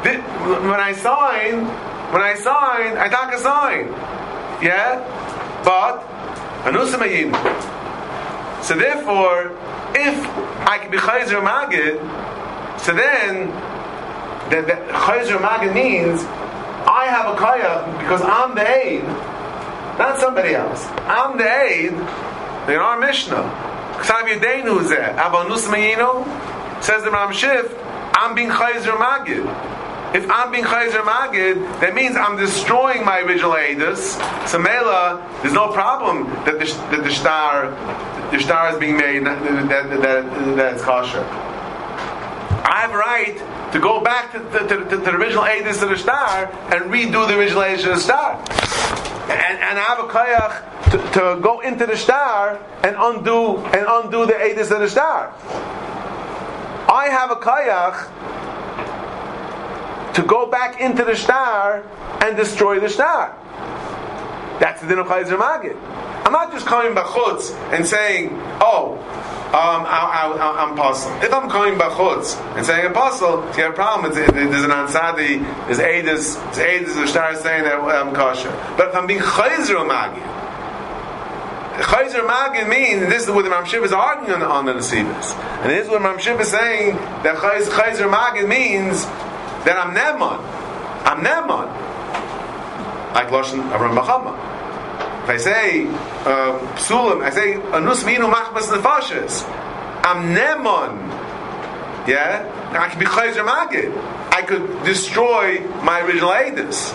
[0.04, 1.64] When I sign,
[2.12, 3.86] when I sign, I take a sign.
[4.62, 5.00] Yeah?
[5.64, 6.02] But,
[8.62, 9.52] so therefore,
[9.94, 10.26] if
[10.66, 11.98] I can be Chayzer Magid,
[12.80, 13.48] so then,
[14.50, 16.22] the, the Chayzer Magid means
[16.86, 19.04] I have a kaya because I'm the aid,
[19.98, 20.86] not somebody else.
[21.06, 23.72] I'm the aid in our Mishnah.
[26.82, 27.72] Says the Ram Shif,
[28.14, 29.46] I'm being Chayzer Magid.
[30.14, 34.18] If I'm being Chayzer Magid, that means I'm destroying my original Adis.
[34.48, 37.70] So Mela, there's no problem that the, that the star
[38.30, 41.22] the star is being made that, that, that, that it's kosher.
[42.66, 43.38] I have right
[43.74, 47.26] to go back to, to, to, to the original Adis of the star and redo
[47.26, 48.36] the original Adis of the star.
[49.24, 53.84] And, and I have a kayach to, to, go into the star and undo and
[53.88, 55.34] undo the Adis of the star.
[56.88, 58.06] I have a kayach
[60.14, 61.82] to go back into the star
[62.22, 63.36] and destroy the star.
[64.60, 65.76] That's the din of Chayzer Magid.
[66.24, 69.00] I'm not just coming bachutz and saying, oh,
[69.54, 71.22] um, I, am puzzled.
[71.22, 74.10] If I'm coming bachutz and saying apostle, you have a problem.
[74.10, 78.14] It's, it, there's an ansadi, there's edis, there's edis, the star saying that I'm um,
[78.16, 78.50] kosher.
[78.76, 80.26] But if I'm being chayzer magid,
[81.84, 85.70] chayzer magid means this is what the Mamshiv is arguing on, on the Nesivas, and
[85.70, 89.04] this is what Mamshiv is saying that chayzer magid means
[89.62, 90.40] that I'm Neman.
[91.06, 91.70] I'm Neman.
[93.14, 94.53] Like Lashon Avram Bachama.
[95.24, 99.48] If I say uh, I say Anus Minu Machmas Nefashis.
[100.04, 100.98] I'm Neman.
[102.06, 102.44] Yeah?
[102.78, 103.96] I can be Chayzer Magid.
[104.30, 106.92] I could destroy my original Adis.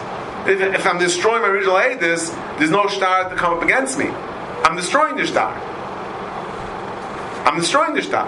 [0.47, 4.09] If, if, I'm destroying my original Adis, there's no star to come up against me.
[4.09, 5.55] I'm destroying the star.
[7.47, 8.27] I'm destroying the star.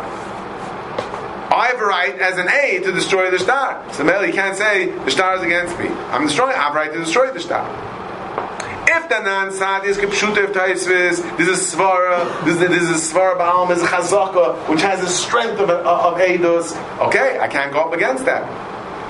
[1.53, 3.85] I have a right as an aid to destroy the star.
[3.93, 5.89] So Mel, you can't say the star is against me.
[6.09, 6.55] I'm destroying.
[6.55, 7.90] I have a right to destroy the star.
[8.93, 13.13] If the non sad is kipshuta of taisvis, there's a svara, this is, there's a
[13.13, 16.75] svara ba'alm, a chazaka, which has the strength of, of eidos.
[16.99, 18.43] Okay, I can't go up against that.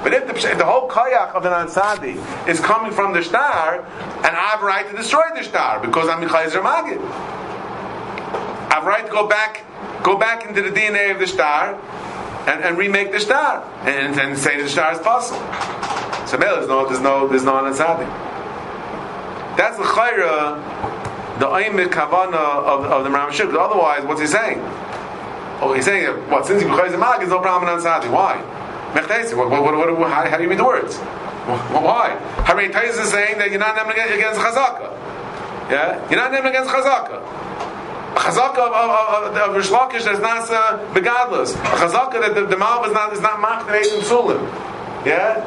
[0.03, 3.79] But if the, if the whole kayak of the Nansadi is coming from the star,
[3.79, 7.01] and I have right to destroy the star because I'm Michaizer Magid,
[8.69, 9.63] I have right to go back,
[10.03, 11.73] go back into the DNA of the star
[12.47, 15.41] and, and remake the star and, and say the star is possible.
[16.27, 18.30] So there's no there's no there's no anasadi.
[19.57, 20.57] That's the chayra,
[21.39, 23.53] the aimik kavana of, of the Ramashuk.
[23.57, 24.59] Otherwise, what's he saying?
[25.61, 28.11] Oh, he's saying what since you the mag is no problem in anasadi.
[28.11, 28.41] Why?
[28.91, 30.97] What, what, what, what, how, how do you read the words?
[30.97, 32.17] Why?
[32.43, 34.91] Harei Tais is saying that you're not named against chazaka.
[35.69, 37.23] Yeah, you're not named against chazaka.
[38.15, 41.53] Chazaka of, of, of, of Rish Lakish is not uh, begadless.
[41.53, 44.41] Chazaka that the, the is not is not machne in Sulim.
[45.05, 45.45] Yeah,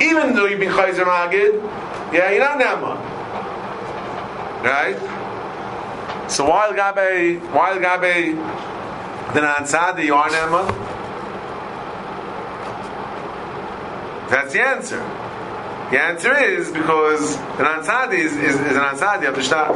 [0.00, 1.62] even though you've been Chayzer Magid,
[2.14, 3.15] yeah, you're not Nema.
[4.66, 4.98] Right.
[6.28, 8.34] So while Gabe, while Gabe,
[9.32, 10.66] the Nansadi, you are Nema.
[14.28, 14.98] That's the answer.
[15.92, 19.72] The answer is because the Nansadi is, is, is an Ansadi of the Shtar.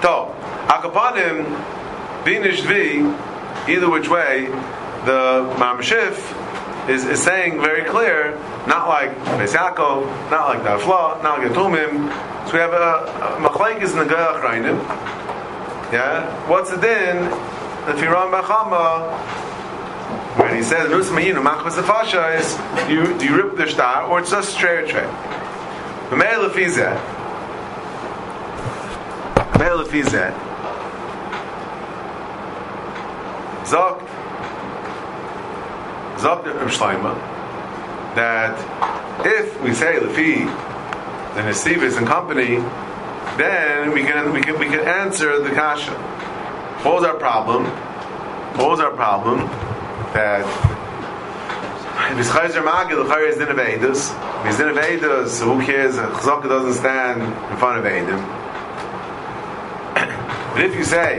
[0.00, 0.32] So,
[0.68, 1.44] Akapanim,
[2.22, 4.46] Binishvi, either which way,
[5.04, 11.38] the Mamshif is, is saying very clear, not like Beis Yaakov, not like Dafla, not
[11.38, 12.08] like Tumim.
[12.46, 14.42] So we have a, a is in the Gayach
[15.92, 16.48] Yeah?
[16.48, 17.24] What's the din?
[17.88, 19.12] If you run Bachama,
[20.38, 22.58] when he says Nus Mayinu Machmas Fasha is
[22.90, 25.06] you do you rip the star or it's just straight tray.
[26.10, 26.56] The male of
[29.58, 30.32] Mele Fizeh.
[33.64, 34.00] Zok.
[36.16, 37.33] Zok Reb Shloima
[38.14, 40.46] that if we say Lefi,
[41.34, 42.56] the Nesivas and company,
[43.36, 45.92] then we can we can we can answer the kasha.
[46.84, 47.64] What was our problem?
[48.56, 49.38] What was our problem?
[50.14, 50.44] That
[52.12, 54.44] if it's Chayzer Magil, the Chayzer is Dinavedus.
[54.44, 55.96] If it's Dinavedus, so who cares?
[55.96, 58.20] Chazaka doesn't stand in front of Eidim.
[60.54, 61.18] but if you say,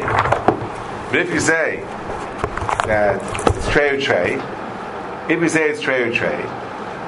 [1.12, 1.82] but if you say
[2.88, 3.22] that
[3.58, 4.36] it's Trey or Trey,
[5.28, 6.40] if you say it's Trey or Trey,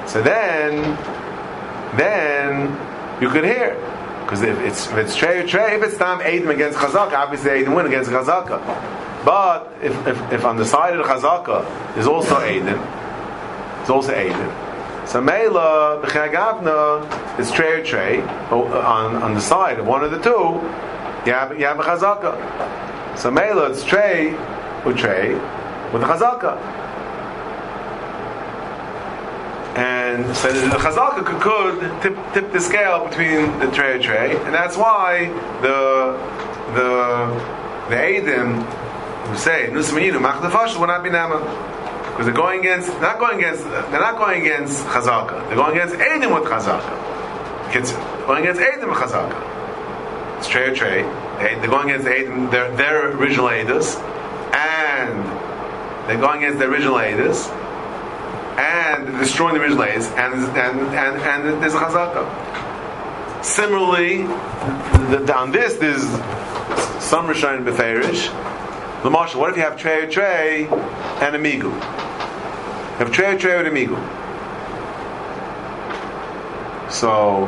[0.08, 0.96] so then,
[1.96, 3.76] then you could hear.
[4.22, 7.86] Because if it's if it's Trey if it's Tam Eidim against Chazaka, obviously Eidim win
[7.86, 8.58] against Chazaka.
[9.24, 12.80] But if, if, if on the side of the Chazaka is also Eidim,
[13.80, 15.08] it's also Eidim.
[15.08, 20.20] So Mela, B'chagavna, is Trey or Trey, on, on the side of one of the
[20.20, 20.60] two,
[21.24, 23.18] you have, you have a Chazaka.
[23.18, 24.34] So Mela, it's Trey
[24.84, 25.32] or Trey
[25.92, 26.87] with the Chazaka.
[30.08, 34.54] And so the Chazaka could, tip, tip the scale between the tray and tray, and
[34.54, 35.26] that's why
[35.60, 36.16] the
[36.72, 38.62] the the Eidim
[39.26, 41.40] who say Nusmayinu Machdafash will not be Nama.
[42.10, 45.46] Because they're going against not going against they're not going against Chazaka.
[45.46, 47.70] They're going against Eidim with Chazaka.
[47.70, 47.92] Kids
[48.26, 50.38] going against Eidim with Chazaka.
[50.38, 51.02] It's tray or tray.
[51.02, 54.00] They're going against Eidim, their, their original Eidos,
[54.54, 57.52] and they're going against the original Eidos
[58.58, 63.44] and destroying the original and, and, and, and there's a chazaka.
[63.44, 64.24] Similarly,
[65.12, 66.02] the, the, on this, there's
[67.00, 68.32] some Rishonim Beferish.
[69.04, 71.62] The Marshal, what if you have Trey Trey and a Migu?
[71.62, 73.96] You have Trey Trey with a Migu.
[76.90, 77.46] So,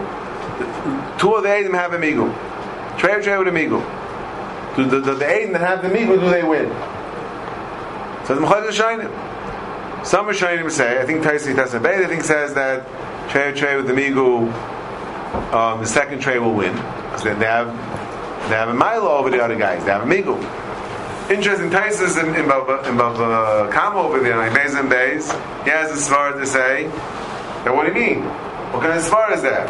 [1.18, 2.32] two of the Adim have a Migu.
[2.98, 3.84] Trey Trey with a Migu.
[4.76, 6.68] Do the, the, the Adim that have the Migu, do they win?
[8.26, 9.29] So the Mechad Rishonim.
[10.04, 12.86] Some Rishonim say, I think Taisi Tessa Beit, I think says that
[13.30, 14.50] tray tray with the Migu,
[15.52, 17.68] um, the second tray will win because they have
[18.48, 19.84] they have a Milo over the other guys.
[19.84, 20.36] They have a Migu.
[21.30, 25.30] Interesting, Taisus in in Bava Kama over there, like and Beis,
[25.64, 26.84] he has a svar to say
[27.64, 28.24] that what do you mean?
[28.72, 29.68] What kind of svar is that?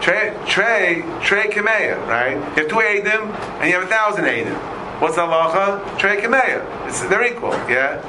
[0.00, 2.34] Trey, Trey, Trey Kameya, right?
[2.56, 4.54] You have two Adim and you have a thousand Adim.
[5.00, 5.98] What's the halacha?
[5.98, 7.08] Trey Kameya.
[7.08, 8.00] They're equal, yeah?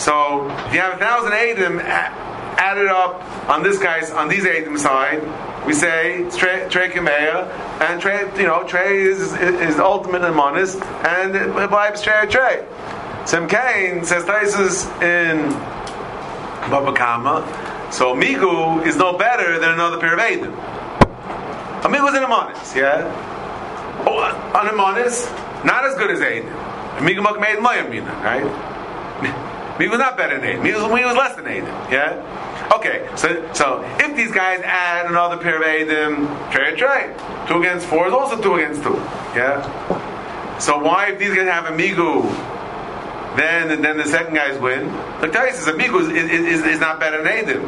[0.00, 4.78] So if you have a thousand Adim added up on this guy's on these Adim
[4.78, 5.20] side,
[5.66, 7.46] we say Trey Kameya,
[7.82, 12.26] and Trey, you know, Trey is is the ultimate in monis, and it vibes Trey
[12.30, 12.66] Trey.
[13.26, 15.50] Sim Kane says Taisus in
[16.70, 17.44] Baba Kama.
[17.92, 20.56] So Migu is no better than another pair of Adim.
[21.82, 23.04] Migu is an Amonis, yeah?
[24.06, 24.22] Oh,
[24.54, 25.28] an Amonis,
[25.62, 26.50] not as good as Adim.
[27.00, 29.46] Migu made Mayamina, right?
[29.80, 30.62] Me was not better than eight.
[30.62, 31.64] Me was, me was less than eight.
[31.90, 32.68] Yeah?
[32.76, 37.16] Okay, so so if these guys add another pair of Adim, trade trade.
[37.48, 38.92] Two against four is also two against two.
[39.34, 40.58] Yeah?
[40.58, 42.20] So why if these guys have a Migu,
[43.38, 44.92] then then the second guys win?
[45.22, 47.64] Like Tais says, a is, is, is, not better than Adim.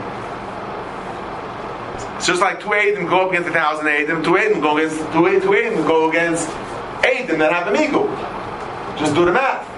[2.18, 4.98] It's just like two Adim go up against a thousand Adim, two Adim go against
[5.14, 6.46] two, two go against
[7.00, 8.04] Adim that have a Migu.
[8.98, 9.71] Just do the math.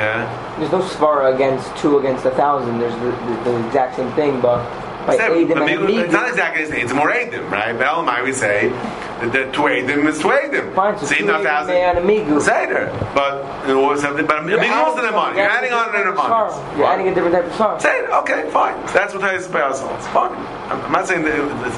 [0.00, 0.56] Yeah.
[0.58, 2.78] There's no svara against two against a thousand.
[2.78, 4.64] There's the, the, the exact same thing, but
[5.06, 6.84] by Amigu, It's not exactly the same.
[6.84, 7.76] It's more Eidim, right?
[7.76, 10.74] But Elamai we say that the two Eidim is two Eidim.
[10.74, 12.40] Fine, so, two Eidim thousand.
[12.40, 12.86] Seder.
[13.14, 14.26] But it was something.
[14.26, 15.38] But Amigu also the money.
[15.38, 16.78] You're adding on an money.
[16.78, 17.80] You're adding a different type of svara.
[17.80, 18.12] Seder.
[18.24, 18.76] Okay, fine.
[18.94, 20.32] That's what Taisus Bayas It's fine.
[20.72, 21.76] I'm not saying that it's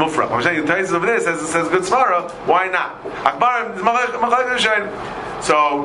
[0.00, 0.30] mufra.
[0.30, 2.30] I'm saying the Taisus over there says it says good svara.
[2.46, 3.04] Why not?
[3.26, 3.76] Akbar
[5.42, 5.84] So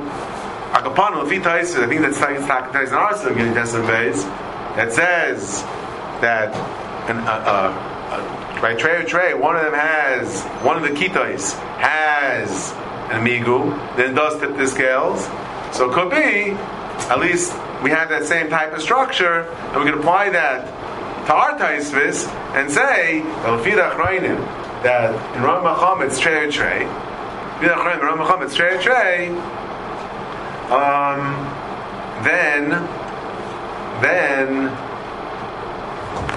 [1.31, 4.23] He ties, I think that's ties in our getting tested base,
[4.75, 5.63] that says
[6.21, 6.55] that
[7.09, 11.53] an, uh, uh, by tray or tray, one of them has one of the kitais
[11.79, 12.71] has
[13.11, 15.25] an amigu, then does tip the scales.
[15.75, 16.51] So it could be
[17.09, 19.41] at least we have that same type of structure,
[19.71, 20.65] and we can apply that
[21.27, 23.21] to our taisvis and say
[24.83, 26.85] that in Ram Macham it's tray or tray.
[28.01, 29.29] Ram Macham it's tray or tray
[30.71, 31.19] um,
[32.23, 32.69] then
[34.01, 34.67] then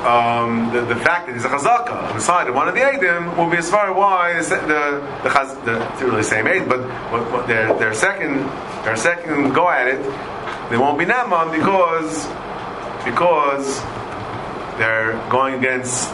[0.06, 2.80] um, the, the fact that there's a chazaka on the side of one of the
[2.80, 6.68] Eidim will be as far why the the, the, chaz, the it's really same Eid,
[6.68, 8.38] but their their second
[8.84, 10.00] their second go at it,
[10.70, 12.26] they won't be Naman because
[13.04, 13.80] because
[14.78, 16.08] they're going against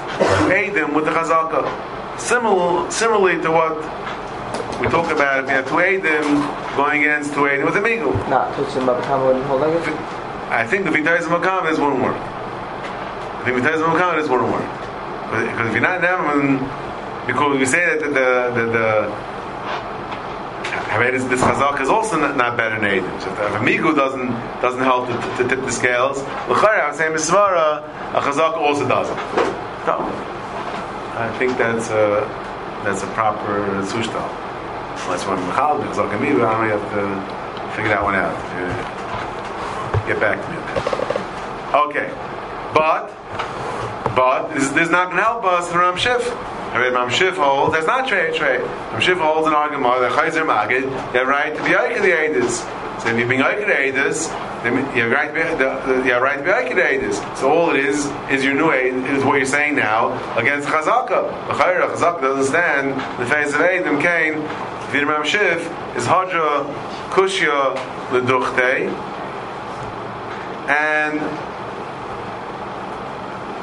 [0.50, 2.18] Eidim with the chazaka.
[2.18, 3.76] Similar, similarly to what
[4.80, 8.12] we talk about if you have two Eidim going against two Eidim with a Migu.
[8.28, 9.88] Not touching the wouldn't hold it?
[10.50, 12.16] I think the Vitayz Makam is wouldn't work.
[12.16, 14.68] I think Vitayz Makam is wouldn't work.
[15.30, 16.60] Because if you're not Neman,
[17.26, 19.12] because we say that the, the, the, the
[21.10, 23.22] this, this chazak is also not, not better than Eidim.
[23.22, 26.18] So if a migu doesn't doesn't help to, to, to tip the scales,
[26.48, 27.82] l'chayr I'm saying misvara
[28.14, 29.16] a chazak also doesn't.
[29.86, 29.98] No,
[31.16, 32.28] I think that's a
[32.84, 34.45] that's a proper sushtal.
[35.06, 38.34] Unless one mechal chazak and migu, I don't have to figure that one out.
[38.34, 40.58] Uh, get back to me.
[41.86, 42.10] Okay,
[42.74, 43.14] but
[44.16, 46.26] but this, this is not going to help us in Ram Shif.
[46.74, 48.60] Right, Ram Shif holds that's not trade trade.
[48.60, 52.10] Ram Shif holds an argument that Chayzer Magid you have right to be Aika the
[52.10, 52.66] Aedis.
[53.00, 56.22] So if you're being Aika the then you have right to be the, you have
[56.22, 57.36] right to be Aika the Aedis.
[57.36, 61.48] So all it is is your new aid is what you're saying now against Chazaka.
[61.48, 64.42] The Chayra Chazaka doesn't stand in the face of Aedim Cain.
[64.90, 66.64] Vidim Ram Shif is Hadra
[67.10, 67.76] Kushya
[68.10, 68.88] Leduchte
[70.68, 71.20] and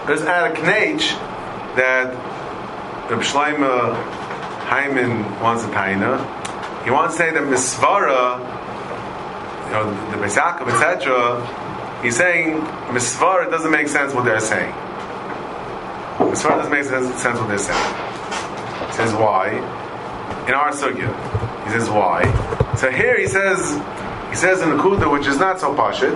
[0.07, 0.61] there's at a
[1.75, 2.13] that
[3.09, 3.95] Reb Shlomo
[4.67, 6.19] Heiman wants a taina.
[6.83, 8.39] He wants to say that Misvara,
[9.67, 14.73] you know, the Besakov, etc., he's saying Misvara doesn't make sense what they're saying.
[16.17, 17.95] Misvara doesn't make sense what they're saying.
[18.87, 19.82] He says why?
[20.47, 21.07] In our sugya,
[21.65, 22.23] he says why.
[22.75, 23.79] So here he says,
[24.29, 26.15] he says in the Kuda, which is not so pashit,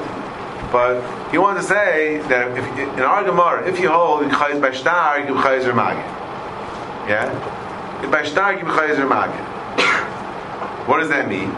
[0.71, 0.99] but
[1.31, 5.27] he wanted to say that if, in our Gemara, if you hold in Bashtar, you
[5.27, 6.03] give Chayz Magid.
[7.07, 7.31] Yeah?
[8.03, 9.45] In Bashtar, give Chayz Magid.
[10.87, 11.51] What does that mean?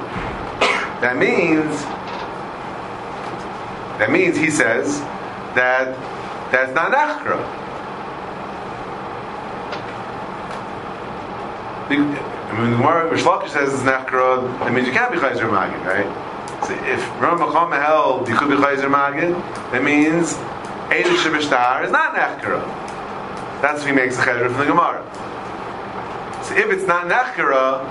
[1.02, 1.82] That means,
[4.00, 5.00] that means, he says,
[5.56, 5.96] that
[6.52, 7.60] that's not Achra.
[12.50, 13.22] I mean, the Gemara, Rish
[13.52, 16.66] says it's Nechra, that means you can't be Chayzer Magid, right?
[16.66, 19.38] So if Ram Machama held you could be Chayzer Magid,
[19.72, 20.34] that means
[20.90, 22.60] Eidu Shabishtar is not Nechkara.
[23.62, 25.06] That's what he makes the Chayzer from the Gemara.
[26.44, 27.86] So if it's not Nechkara,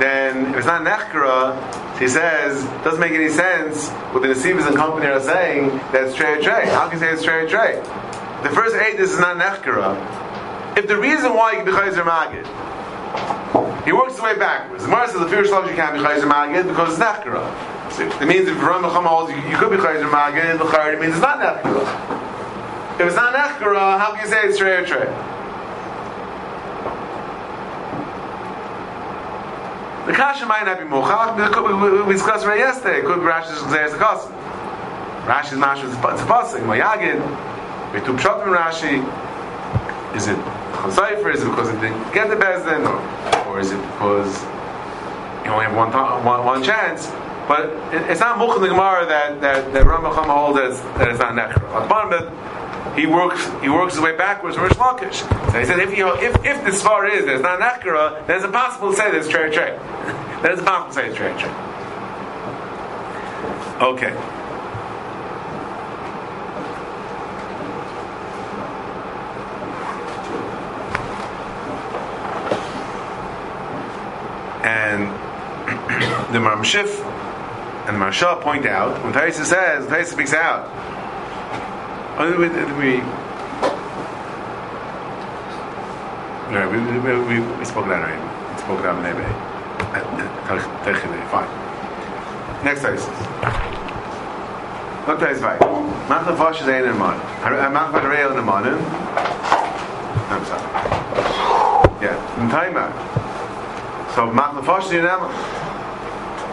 [0.00, 4.66] then if it's not Nechkara, he says, it doesn't make any sense what the Nesivas
[4.66, 6.64] and company are saying that it's Trey Trey.
[6.66, 7.76] How can you say it's Trey Trey?
[8.42, 10.78] The first eight is not Nechkara.
[10.78, 12.46] If the reason why you can be Chayzer Magid
[13.86, 14.82] he works his way backwards.
[14.82, 18.20] The Gemara says the first you can't be Chayzer Magid because it's Nechkara.
[18.20, 21.22] It means if Ram holds you, you could be Chayzer Magid, the it means it's
[21.22, 23.00] not Nechkara.
[23.00, 25.06] If it's not Nechkara, how can you say it's Trey or Trey?
[30.06, 32.98] The kasha might not be mochach, we discussed right yesterday.
[32.98, 34.32] It could be Rashi's the Kosim.
[35.26, 36.60] Rashi's Mash is a pasuk.
[36.62, 37.20] Mayagid,
[38.20, 39.02] shot from Rashi.
[40.16, 40.38] Is it
[40.74, 41.34] Chosaifer?
[41.34, 43.25] Is it because it didn't get the Bezdin?
[43.56, 44.42] Or is it because
[45.44, 45.90] you only have one,
[46.24, 47.06] one, one chance?
[47.48, 51.18] But it, it's not Mukhn the Gemara that, that, that Ramacham holds that, that it's
[51.18, 52.20] not Nechra.
[52.20, 54.74] It, he works, he works his way backwards from Rish.
[54.74, 58.44] So he said, if, you, if, if the Svar is it's not Nechra, then it's
[58.44, 59.70] impossible to say it's Trey Trey.
[60.42, 61.52] then it's impossible to say it's Trey Trey.
[63.80, 64.35] Okay.
[74.66, 75.06] And
[76.34, 77.04] the Marmshif
[77.86, 80.66] and the Marsha point out when Taisa says, Taisa speaks out.
[82.18, 82.48] We, we,
[86.50, 88.20] no, we, we, we, we spoke that already.
[88.54, 89.22] We spoke that maybe.
[91.30, 92.64] Fine.
[92.64, 93.10] Next Taisa.
[95.06, 95.60] What Taisa right?
[96.08, 97.16] Mach lefash is ein in man.
[97.72, 98.64] Mach lefash reil in the man.
[100.28, 100.62] I'm sorry.
[102.02, 103.25] Yeah, in time
[104.16, 105.28] So man the first you know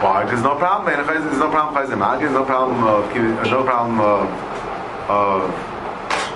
[0.02, 1.06] Well, there's no problem, man.
[1.06, 1.88] There's no problem, guys.
[1.96, 2.76] Man, there's no problem.
[3.14, 4.00] There's no problem.
[5.08, 5.74] Uh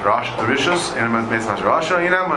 [0.02, 2.28] rush the vicious and man makes much rush, you know?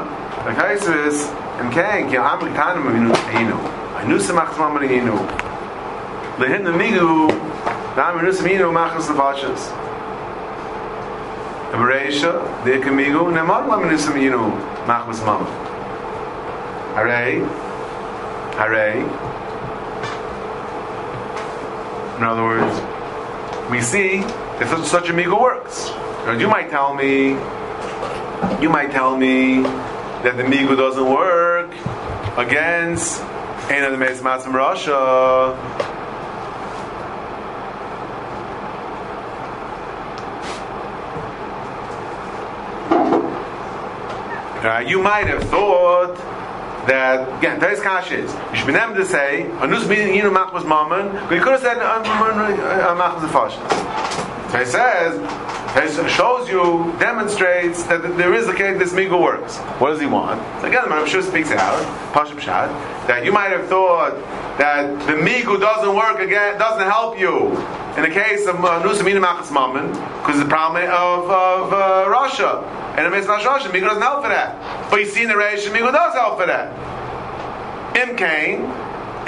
[0.44, 1.30] The case is
[1.62, 3.62] in can you have the kind of you know.
[3.96, 5.18] I know some max mama in you.
[6.40, 7.28] The hidden amigo,
[7.96, 9.68] the amigo some you make some vicious.
[11.72, 14.50] The ratio, the amigo, and the mama some you know,
[14.86, 15.48] max mama.
[16.98, 17.71] All right.
[18.62, 19.00] Hooray.
[22.18, 25.90] In other words, we see that such, such a migo works.
[26.28, 27.30] Now, you might tell me,
[28.62, 29.64] you might tell me
[30.22, 31.72] that the migo doesn't work
[32.38, 33.24] against
[33.72, 35.58] any of the Meis Matzim Russia.
[44.64, 46.16] Uh, you might have thought
[46.88, 50.32] that again, Tais Kash is you should be able to say Anus meaning you know
[50.32, 53.62] Mach was Mammon, but you could have said Mach was the Fashion.
[54.52, 59.58] So he says it shows you, demonstrates that there is a case this migu works.
[59.80, 60.42] What does he want?
[60.66, 61.82] Again, the sure speaks out,
[62.14, 62.70] Pashup Shad,
[63.08, 64.16] that you might have thought
[64.58, 67.52] that the migu doesn't work again, doesn't help you
[67.98, 69.90] in the case of uh, Nusamina Machas Mammon,
[70.22, 72.60] because the problem of, of uh, Russia.
[72.96, 74.90] And it makes Russia, migu doesn't help for that.
[74.90, 76.72] But you see in the Reish, migu does help for that.
[77.98, 78.62] Im Kain,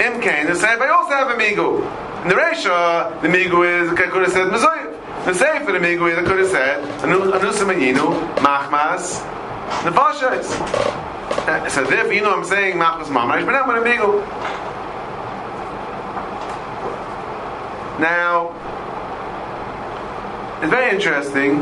[0.00, 1.82] Im Kain, the same, but also have a migu.
[2.22, 4.94] In the Resha, the migu is, could have said, Mizoyev.
[5.24, 9.24] The Sefer the Migui that could have said Anusa Mayinu Machmas
[11.46, 11.70] Nefashos.
[11.70, 14.20] So therefore, you know, what I'm saying Machmas Mamarish, but I'm going to Migu.
[18.00, 18.50] Now,
[20.60, 21.60] it's very interesting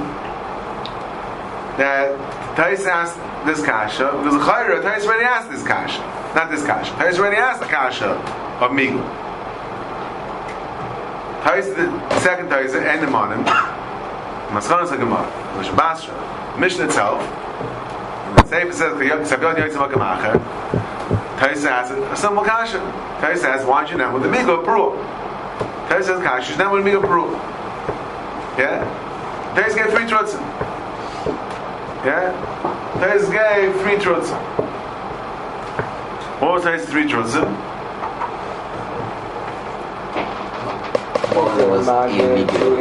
[1.77, 2.17] that
[2.57, 6.01] Tais asked this kasha because Chayra Tais already asked this kasha,
[6.35, 6.93] not this kasha.
[6.95, 8.11] Tais already asked the kasha
[8.61, 9.03] of Migu.
[11.45, 13.45] Tais the second Tais and the Manim.
[14.53, 15.27] Maschana Sagamar,
[15.59, 16.15] Mish Basra,
[16.59, 17.21] Mishnah itself.
[18.53, 20.35] Sefer says Ksabiyot Yotzim Akamacher.
[21.39, 22.81] Tais asks, some Kasha.
[23.19, 24.93] Tais says, why don't you know with the Migo Peru?
[25.89, 27.33] Tais says Kasha, she's not with the Migo Peru.
[28.59, 28.85] Yeah?
[29.55, 30.43] Tais gave three trutzim.
[32.05, 32.33] Yeah?
[33.01, 34.39] Tais gave three trutzim.
[36.39, 37.49] What was Tais three trutzim?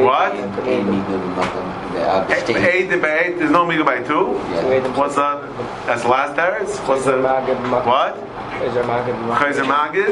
[0.04, 1.81] What?
[2.02, 3.38] Eight by eight.
[3.38, 4.34] There's no migu by two.
[4.98, 5.42] What's that?
[5.86, 6.88] That's the last teretz.
[6.88, 8.16] What's the what?
[9.40, 10.12] Chayzer magid.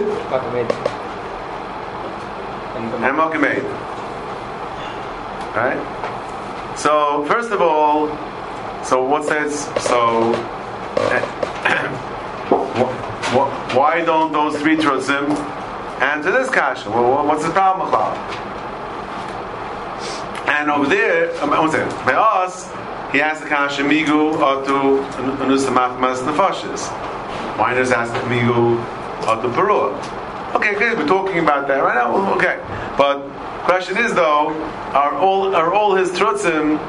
[2.75, 3.63] And mokamed.
[5.55, 6.75] Right.
[6.77, 8.07] So first of all,
[8.83, 10.33] so what says so?
[13.75, 15.29] why don't those three trotzim
[16.01, 16.89] answer this kasha?
[16.89, 18.48] Well, what's the problem about?
[20.49, 21.89] And over there, um, one second.
[22.05, 22.65] By us,
[23.11, 25.05] he asked the kasha migu atu
[25.37, 26.89] anusa machmas nefashis.
[27.57, 28.83] Why does ask the migu
[29.21, 29.93] atu perua?
[30.55, 32.33] Okay, okay, we're talking about that right now.
[32.35, 32.57] Okay,
[32.97, 33.29] but
[33.63, 34.49] question is though,
[34.93, 36.79] are all are all his trutzim?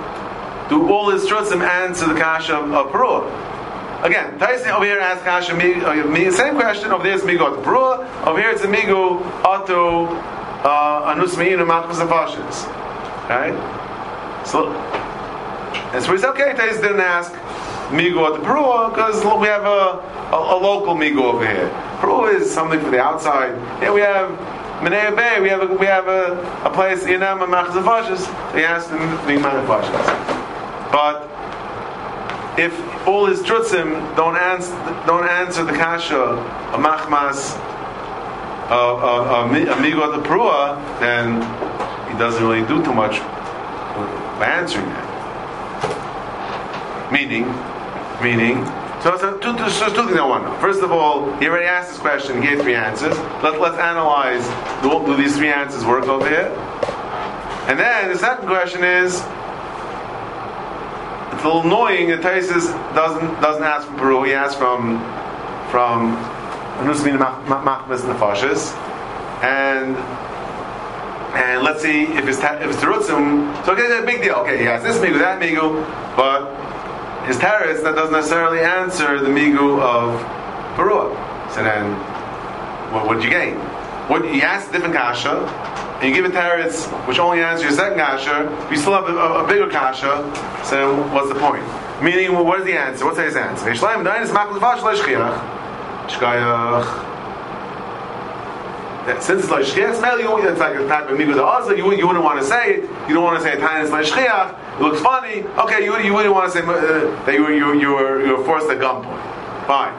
[0.70, 3.28] Do all his trutzim answer the kasha of, of perua?
[4.02, 6.90] Again, Tyson over here asks Kasha uh, same question.
[6.90, 8.26] Over there is Migu Atu Perua.
[8.26, 10.08] Over here it's a Migu Atu
[10.64, 12.79] uh, Anus Meinu Machmas Nefashis.
[13.30, 13.54] Right?
[14.44, 14.72] So,
[15.94, 17.32] and so we say, okay, Tais didn't ask
[17.90, 21.68] Migu at the Perua because we have a, a, a, local Migu over here.
[22.00, 23.54] Perua is something for the outside.
[23.80, 24.30] Yeah, we have
[24.80, 28.18] Menei Bay, we have a, we have a, a place, in um, and Machzavashis.
[28.18, 30.90] So he asked them the Manafashis.
[30.90, 31.30] But
[32.58, 32.74] if
[33.06, 34.74] all his trutzim don't answer,
[35.06, 37.56] don't answer the kasha of machmas
[38.70, 41.40] uh, uh, uh, of migu at the prua, then
[42.20, 43.18] doesn't really do too much
[44.38, 45.08] by answering that.
[47.10, 47.46] Meaning,
[48.22, 48.64] meaning,
[49.02, 50.58] so, so two, two, two things I want to know.
[50.58, 53.16] First of all, he already asked this question, he gave three answers.
[53.42, 54.44] Let, let's analyze
[54.82, 56.48] do, do these three answers work over here?
[57.66, 59.14] And then the second question is,
[61.32, 64.22] it's a little annoying that Taisus doesn't doesn't ask from Peru.
[64.24, 65.00] He asks from
[65.70, 66.16] from
[66.84, 68.74] Nusmin Machmas Nefashis,
[69.42, 69.96] and
[71.34, 73.64] and let's see if it's ta- if it's terutzim.
[73.64, 74.34] So okay, big deal.
[74.36, 75.84] Okay, he has this migu, that migu,
[76.16, 76.48] but
[77.26, 80.20] his teretz that doesn't necessarily answer the migu of
[80.76, 81.14] perua.
[81.52, 81.94] So then,
[82.92, 83.56] what did you gain?
[84.08, 85.46] What you ask different kasha,
[86.00, 88.68] and you give a teretz which only answers your second kasha.
[88.70, 90.24] You still have a, a, a, bigger kasha.
[90.64, 91.62] So what's the point?
[92.02, 93.04] Meaning, well, what is the answer?
[93.04, 93.70] What's his answer?
[99.10, 101.92] Shkayach since it's like shchiach smell, you it's like a type of migu the you,
[101.94, 102.82] you wouldn't want to say it.
[103.08, 104.76] You don't want to say tiny like shchiach.
[104.76, 105.42] It looks funny.
[105.58, 108.36] Okay, you, you wouldn't want to say uh, that you were you, you were you
[108.36, 109.66] were forced at gunpoint.
[109.66, 109.94] Fine.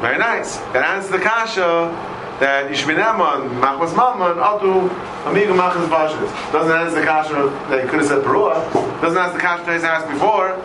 [0.00, 0.56] Very nice.
[0.72, 4.90] That answers the kasha that Yishmineman, Machmas Mammon, Atu,
[5.26, 6.52] Amigo Machmas Bashis.
[6.52, 7.32] Doesn't answer the kasha
[7.70, 8.72] that he could have said Perua.
[9.00, 10.58] Doesn't answer the kasha that he's asked before.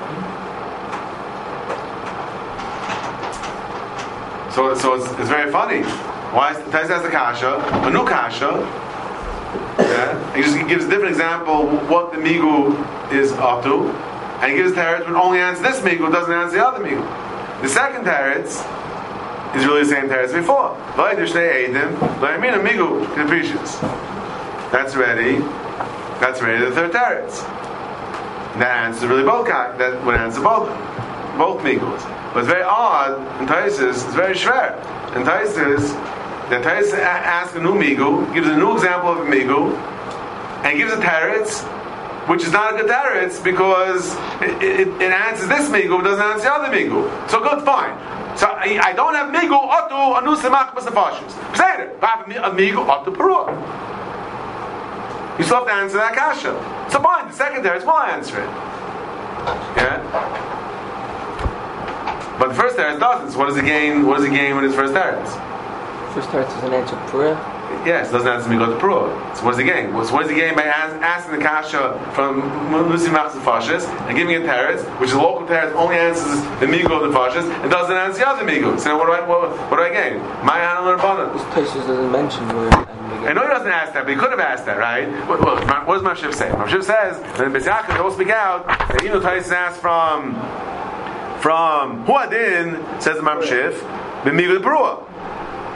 [4.51, 5.83] So, so it's, it's very funny.
[6.31, 6.53] Why?
[6.71, 8.51] Tais has the kasha, a new kasha.
[9.79, 12.75] Yeah, he just gives a different example what the migu
[13.11, 13.89] is up to,
[14.41, 17.01] and he gives teretz but only answers this migu, doesn't answer the other migu.
[17.61, 18.63] The second teretz
[19.55, 20.77] is really the same teretz before.
[24.71, 25.39] That's ready.
[26.19, 26.65] That's ready.
[26.65, 27.43] The third teretz.
[28.59, 29.47] That answers really both.
[29.47, 30.69] That would answer both
[31.39, 32.03] both migus.
[32.33, 34.75] But it's very odd in Taisis, it's very schwer.
[35.15, 35.95] In Taisis,
[36.49, 39.71] the Taisis asks a new Migu, gives a new example of a Migu,
[40.65, 41.61] and gives a teretz,
[42.27, 46.45] which is not a good teretz because it, it, it, answers this Migu, doesn't answer
[46.45, 47.29] the other Migu.
[47.29, 47.93] So good, fine.
[48.35, 51.31] So I, I don't have Migu, Otu, Anu Semach, Masafashis.
[51.55, 51.99] Say it.
[52.01, 53.53] I have a Migu, Otu, Perua.
[55.37, 56.53] You still have to answer that kasha.
[56.91, 58.49] So fine, the second teretz will answer it.
[59.77, 60.01] Yeah?
[62.39, 63.33] But the first teretz doesn't.
[63.33, 64.07] So what does he gain?
[64.07, 65.48] What does he gain with his first teretz?
[66.13, 67.35] First teretz doesn't answer prayer.
[67.85, 69.37] Yes, doesn't answer me go to Pruah.
[69.37, 69.91] So what is the game?
[70.03, 72.41] So what is the game by asking the kasha from
[72.89, 76.65] Lucy Machzor Fashes and giving a teretz, which is a local teretz, only answers the
[76.65, 78.79] migo of the Fashes and doesn't answer the other migo.
[78.79, 80.19] So what do I what, what do I gain?
[80.43, 81.33] My handler Rabbanan.
[81.33, 82.73] This Taisus doesn't mention where.
[83.27, 85.07] I know he doesn't ask that, but he could have asked that, right?
[85.27, 86.49] What, what, what does Mashif say?
[86.49, 90.33] Mashif says that in Besyachah they all speak out that even though Taisus asked from
[91.41, 93.79] from Huadin, says the Mamshif,
[94.23, 95.08] B'migu the Pruah.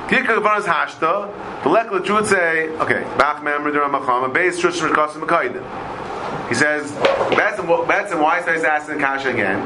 [0.07, 6.49] Kikar Gavanas Hashta, the Lekla would say, okay, Bach Member Machama, base Shush Mekasim Mekaidim.
[6.49, 9.59] He says, Batsim, Batsim, why is he asking Kasha again?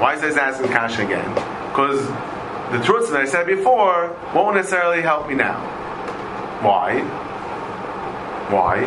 [0.00, 1.28] Why is he asking Kasha again?
[1.68, 2.04] Because
[2.72, 5.60] the truth that I said before won't necessarily help me now.
[6.62, 7.00] Why?
[8.50, 8.80] Why?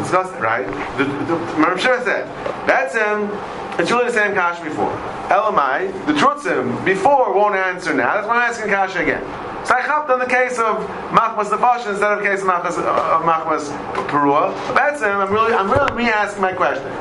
[0.00, 0.66] Discuss it, right?
[0.98, 2.26] The, the, the said,
[2.66, 3.30] Batsim,
[3.78, 4.92] it's really the same Kasha before.
[5.28, 8.14] Elamai, the trutzim before won't answer now.
[8.14, 9.22] That's why I'm asking Kasha again.
[9.64, 10.76] So I helped on the case of
[11.10, 13.72] Machmas Nefash instead of the case of Machmas, uh, Machmas
[14.08, 14.54] Perua.
[14.74, 15.16] That's him.
[15.16, 16.92] I'm really, I'm really re-asking my question.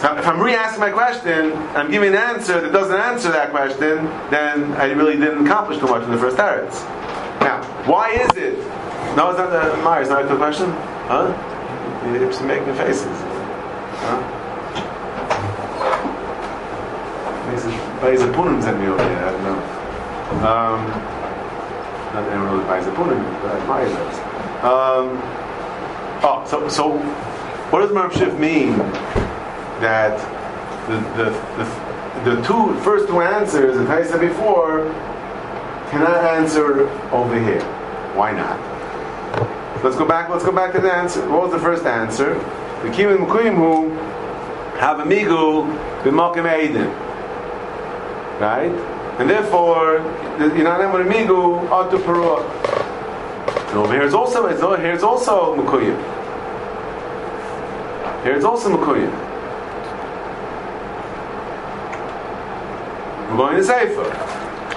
[0.00, 4.04] So if I'm re-asking my question, I'm giving an answer that doesn't answer that question,
[4.30, 6.84] then I really didn't accomplish too much in the first teretz.
[7.40, 8.58] Now, why is it?
[9.16, 10.10] No, it's not the Myers.
[10.10, 10.70] Not the question,
[11.08, 11.32] huh?
[12.04, 14.43] You're making faces, huh?
[18.04, 19.58] Beise Punim sind wir hier, I don't know.
[20.44, 20.86] Um,
[22.12, 24.18] not everyone really Beise Punim, but I admire those.
[24.62, 25.22] Um,
[26.22, 26.98] oh, so, so
[27.70, 28.76] what does Marv mean
[29.80, 30.18] that
[30.86, 34.84] the, the, the, the two first two answers, as I said before,
[35.88, 37.62] cannot answer over here?
[38.14, 38.60] Why not?
[39.82, 40.28] Let's go back.
[40.28, 41.26] Let's go back to the answer.
[41.30, 42.34] What was the first answer?
[42.82, 43.88] The Kivim Mukuyim who
[44.76, 45.64] have a migu
[46.02, 47.03] b'makim eidim
[48.40, 48.72] right?
[49.18, 49.98] And therefore,
[50.38, 52.42] you're not able to migu atu perua.
[53.68, 55.96] And over here is also here it's also mukuyim.
[58.24, 59.12] Here is also mukuyim.
[63.30, 64.04] We're going to Sefer.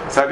[0.10, 0.26] So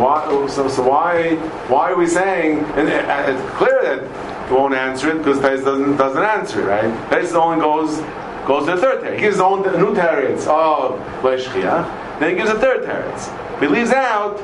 [0.00, 0.46] why?
[0.48, 1.36] So, so why?
[1.68, 2.58] Why are we saying?
[2.76, 7.10] And it's clear that it won't answer it because Pez doesn't doesn't answer it, right?
[7.10, 8.00] Pez only goes
[8.46, 9.14] goes to the third teretz.
[9.14, 12.18] He gives his own new teretz of Leshchia.
[12.20, 13.60] Then he gives a third teretz.
[13.60, 14.36] He leaves out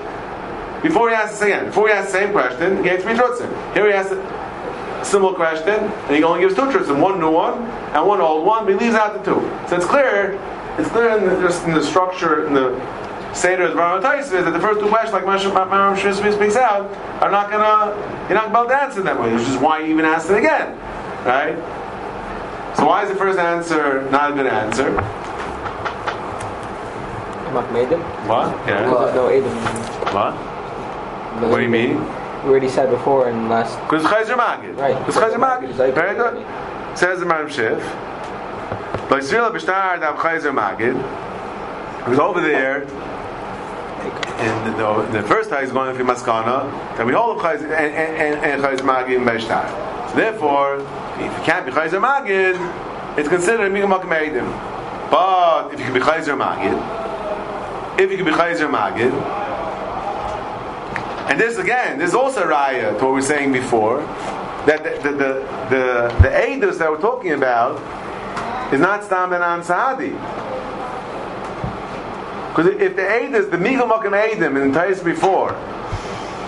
[0.82, 1.66] before he asks again.
[1.66, 3.74] Before he asks the same question, he gets three trutzim.
[3.74, 7.62] Here he asks a similar question, and he only gives two trutzim, one new one
[7.94, 9.40] and one old one, but he leaves out the two.
[9.68, 10.38] So it's clear.
[10.78, 12.74] It's clear in the, just in the structure in the
[13.34, 16.90] Seder of Baruch is that the first two questions, like Maram Shizmi speaks out,
[17.22, 17.94] are not gonna,
[18.28, 20.76] you're not going to answer them way, which is why you even asked it again.
[21.24, 21.56] Right?
[22.76, 24.92] So why is the first answer not a good answer?
[28.26, 28.50] What?
[28.66, 28.86] Yeah.
[29.14, 29.56] no Adam.
[30.14, 30.34] What?
[31.50, 31.96] What do you mean?
[32.44, 33.78] We already said before in last.
[33.82, 34.76] Because Chayzer Magid.
[34.78, 34.98] Right.
[35.06, 35.94] Because Chayzer Magid.
[35.94, 36.44] Very good.
[36.98, 37.78] Says the Maram Shif.
[39.08, 40.96] By Srila Bishtar Dav Chayzer Magid.
[41.98, 47.12] Because over there, in the, the, the first time he's going through Maskana, that we
[47.12, 49.68] hold of Chayzer and, and, and Chayzer Magid in Bishtar.
[50.14, 52.58] Therefore, if you can't be Chayzer Magid,
[53.18, 54.10] it's considered Migam Makam
[55.10, 59.12] But if you can be Chayzer Magid, if you can be Chayzer Magid,
[61.30, 64.02] and this again, this is also raya to what we were saying before,
[64.66, 65.16] that the the
[65.70, 67.80] the the, that we're talking about
[68.70, 70.12] is not Stam and An Sahadi.
[72.50, 75.52] Because if the Eidos, the Migam Makam Eidim in the Tais before,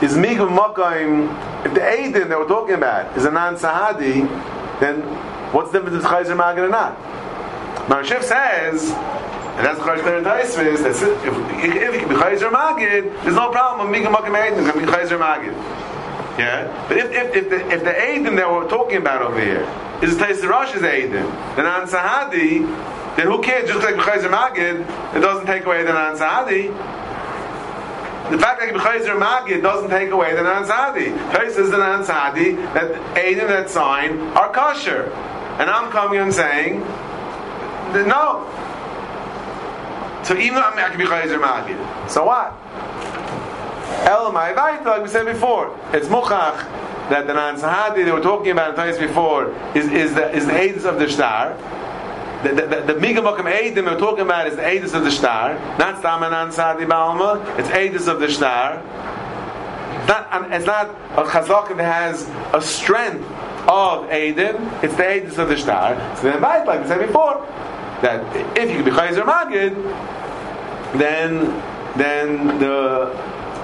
[0.03, 4.29] is Migam Makam, if the Eidim that we're talking about is a non Sahadi,
[4.81, 5.01] then
[5.53, 6.99] what's the difference between Chayzer Magid or not?
[7.87, 12.51] Marashif says, and that's the Chayzer in Taisvis, that if, if it can be Chayzer
[12.51, 15.55] Magid, there's no problem with Mika Makam Eidim, can be Chayzer Magid.
[16.39, 16.87] Yeah?
[16.89, 19.63] But if, if, if the, if the Eidim that we're talking about over here
[20.03, 22.67] is the Taisvis Rosh's Eidim, then on Sahadi,
[23.17, 23.71] then who cares?
[23.71, 24.81] Just like Chayzer Magid,
[25.17, 26.75] it doesn't take away the non Sahadi.
[28.31, 31.11] The fact that B'chayzer Magid doesn't take away the non-Sadi.
[31.37, 35.13] Tais is the non-Sadi that Eidim that sign are kosher.
[35.59, 36.81] and I'm coming and saying,
[37.93, 38.51] no.
[40.25, 42.59] So even though I can be chayzer magid, so what?
[44.05, 46.57] Elamai Vaita, like we said before, it's muchach
[47.11, 50.47] that the Nan Sahadi they were talking about in times before is, is the is
[50.47, 51.53] the aids of the star.
[52.45, 56.03] The the, the, Migamakam Eidim we're talking about is the aids of the star, not
[56.03, 57.59] Stamanan Sahadi Balma.
[57.59, 58.83] It's aids of the star.
[59.99, 63.25] It's not, um, it's not a chazak that has a strength
[63.67, 65.97] of Eidim, it's the Eidim of the star.
[66.17, 67.47] So then, like we said before,
[68.03, 69.75] that if you can be Chayzer Magid,
[70.99, 71.47] then
[71.97, 73.11] then the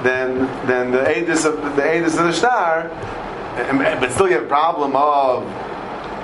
[0.02, 2.90] then then the Eidim of the Eidim of the star,
[3.68, 5.44] um, but still you have a problem of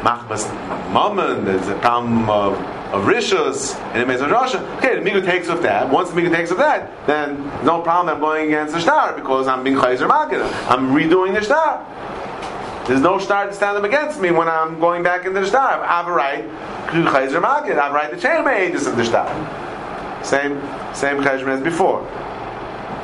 [0.03, 0.49] Machmas
[0.92, 2.55] Mammon, there's a problem of
[2.92, 4.55] of Rishus and it makes a Rosh.
[4.55, 5.90] Okay, the Migu takes with that.
[5.90, 9.49] Once the Migu takes with that, then no problem I'm going against the star because
[9.49, 10.42] I'm being Chayzer Magid.
[10.70, 11.84] I'm redoing the star.
[12.86, 15.82] There's no star to stand up against me when I'm going back into the star.
[15.82, 17.76] I have a right to Chayzer Magid.
[17.76, 19.26] I have a right to change my ages of the star.
[20.24, 20.61] Same,
[20.94, 22.03] same Chayzer as before.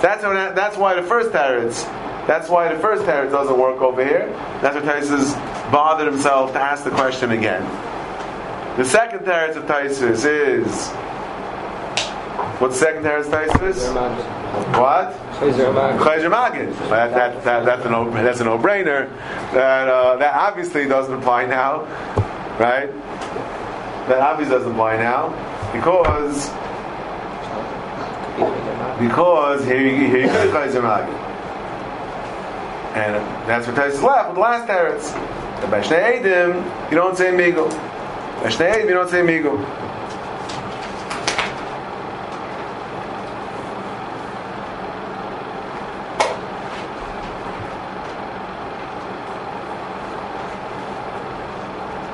[0.01, 1.85] That's, that's why the first teretz,
[2.27, 4.29] that's why the first teretz doesn't work over here.
[4.61, 5.35] That's why Taisus
[5.73, 7.63] bothered himself to ask the question again.
[8.77, 10.93] The second teretz of Taisus is
[12.63, 13.93] What's the second teretz Taisus?
[14.79, 15.15] What?
[15.99, 16.73] Chayzer Magid.
[16.89, 19.09] That, that, that, that's, a no, that's a no-brainer.
[19.53, 21.83] That, uh, that obviously doesn't apply now,
[22.61, 22.89] right?
[24.09, 25.31] That obviously doesn't apply now
[25.73, 26.51] because
[29.01, 31.32] because here you here you go Chayzer Magid.
[32.95, 33.15] And
[33.49, 35.13] that's what Taisus left with the last teretz.
[35.71, 37.71] By Shnei Eidim, you don't say Migo.
[38.43, 39.57] By Shnei Eidim, you don't say Migo.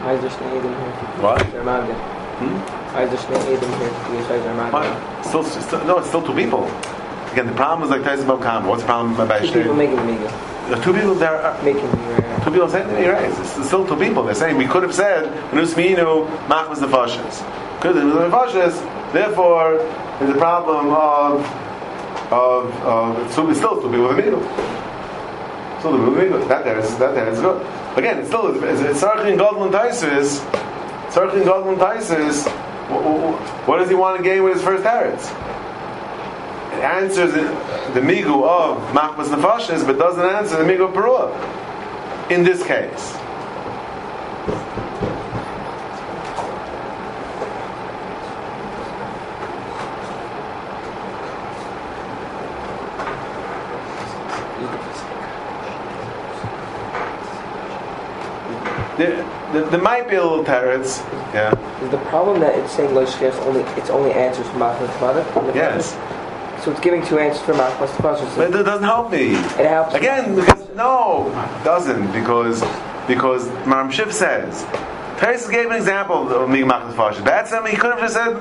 [0.04, 1.22] Why is there Shnei Eidim here?
[1.22, 1.42] What?
[1.42, 2.54] Hmm?
[2.94, 4.70] Why is there Shnei Eidim here?
[4.70, 5.24] What?
[5.26, 6.66] Still, still, no, it's still two people.
[7.32, 8.64] Again, the problem is like Taisus Balkam.
[8.66, 10.47] What's the problem by Two people making Migo.
[10.68, 13.30] The two people there are uh, Making the two people saying you're right.
[13.30, 14.22] It's still two people.
[14.22, 17.40] They're saying we could have said Nusminu Machmas Nefashis.
[17.76, 19.78] Because it was the Nefashis, therefore
[20.18, 21.40] there's a problem of
[22.30, 24.42] of of it's still, it's still two people in the middle.
[25.78, 26.48] Still two people in the middle.
[26.48, 27.64] That there is that there is good.
[27.96, 30.44] Again, it's still it's it's Sarchin Godlin Taisis.
[31.08, 32.46] Sarchin Godlin Taisis.
[33.66, 35.28] What does he want to gain with his first Harrods?
[36.78, 42.30] It answers the migu of Machmas Nefashis, but doesn't answer the migu of Perua.
[42.30, 43.14] In this case.
[58.96, 59.16] There,
[59.52, 60.98] there, there might be a little teretz,
[61.34, 61.52] yeah.
[61.82, 65.54] Is the problem that it's saying Loishkes only it's only answers Machmas Tefada?
[65.56, 65.96] Yes.
[66.62, 68.36] So it's giving two answers for Machmas Tefada.
[68.36, 69.34] But it doesn't help me.
[69.34, 69.94] It helps.
[69.94, 72.61] Again, because, no, it doesn't, because
[73.06, 74.66] because Maram Shiv says.
[75.18, 77.24] Teres gave an example of Mig Machmas Fasha.
[77.24, 77.66] That's him.
[77.66, 78.34] He could have just said.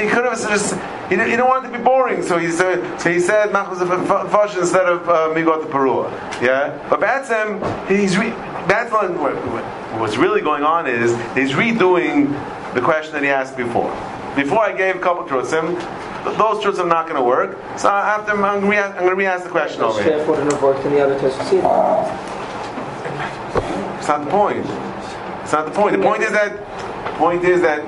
[0.00, 0.74] He could have just.
[1.10, 2.98] He didn't, he didn't want it to be boring, so he said.
[2.98, 3.78] So he said Machmas
[4.30, 6.10] Fasha instead of uh, Migot Perua.
[6.40, 7.60] Yeah, but that's him.
[7.86, 8.30] He's re,
[8.66, 9.10] that's what,
[10.00, 12.32] what's really going on is he's redoing
[12.74, 13.90] the question that he asked before.
[14.34, 15.76] Before I gave a couple truthsim,
[16.24, 17.58] those truths are not going to work.
[17.78, 20.18] So after I'm going to re-ask the question over here.
[20.18, 21.38] Therefore, it worked in the other test.
[23.98, 24.66] It's not the point.
[25.42, 25.96] It's not the point.
[25.96, 26.52] The point is that
[27.22, 27.80] point is that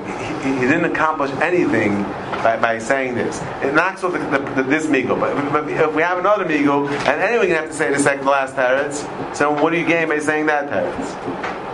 [0.43, 2.03] he, he didn't accomplish anything
[2.43, 3.41] by, by saying this.
[3.61, 5.19] It knocks off the, the, the, this migo.
[5.19, 8.25] But, but, if we have another migo, and anyway, you have to say the second
[8.25, 9.35] last teretz.
[9.35, 11.65] So what do you gain by saying that teretz?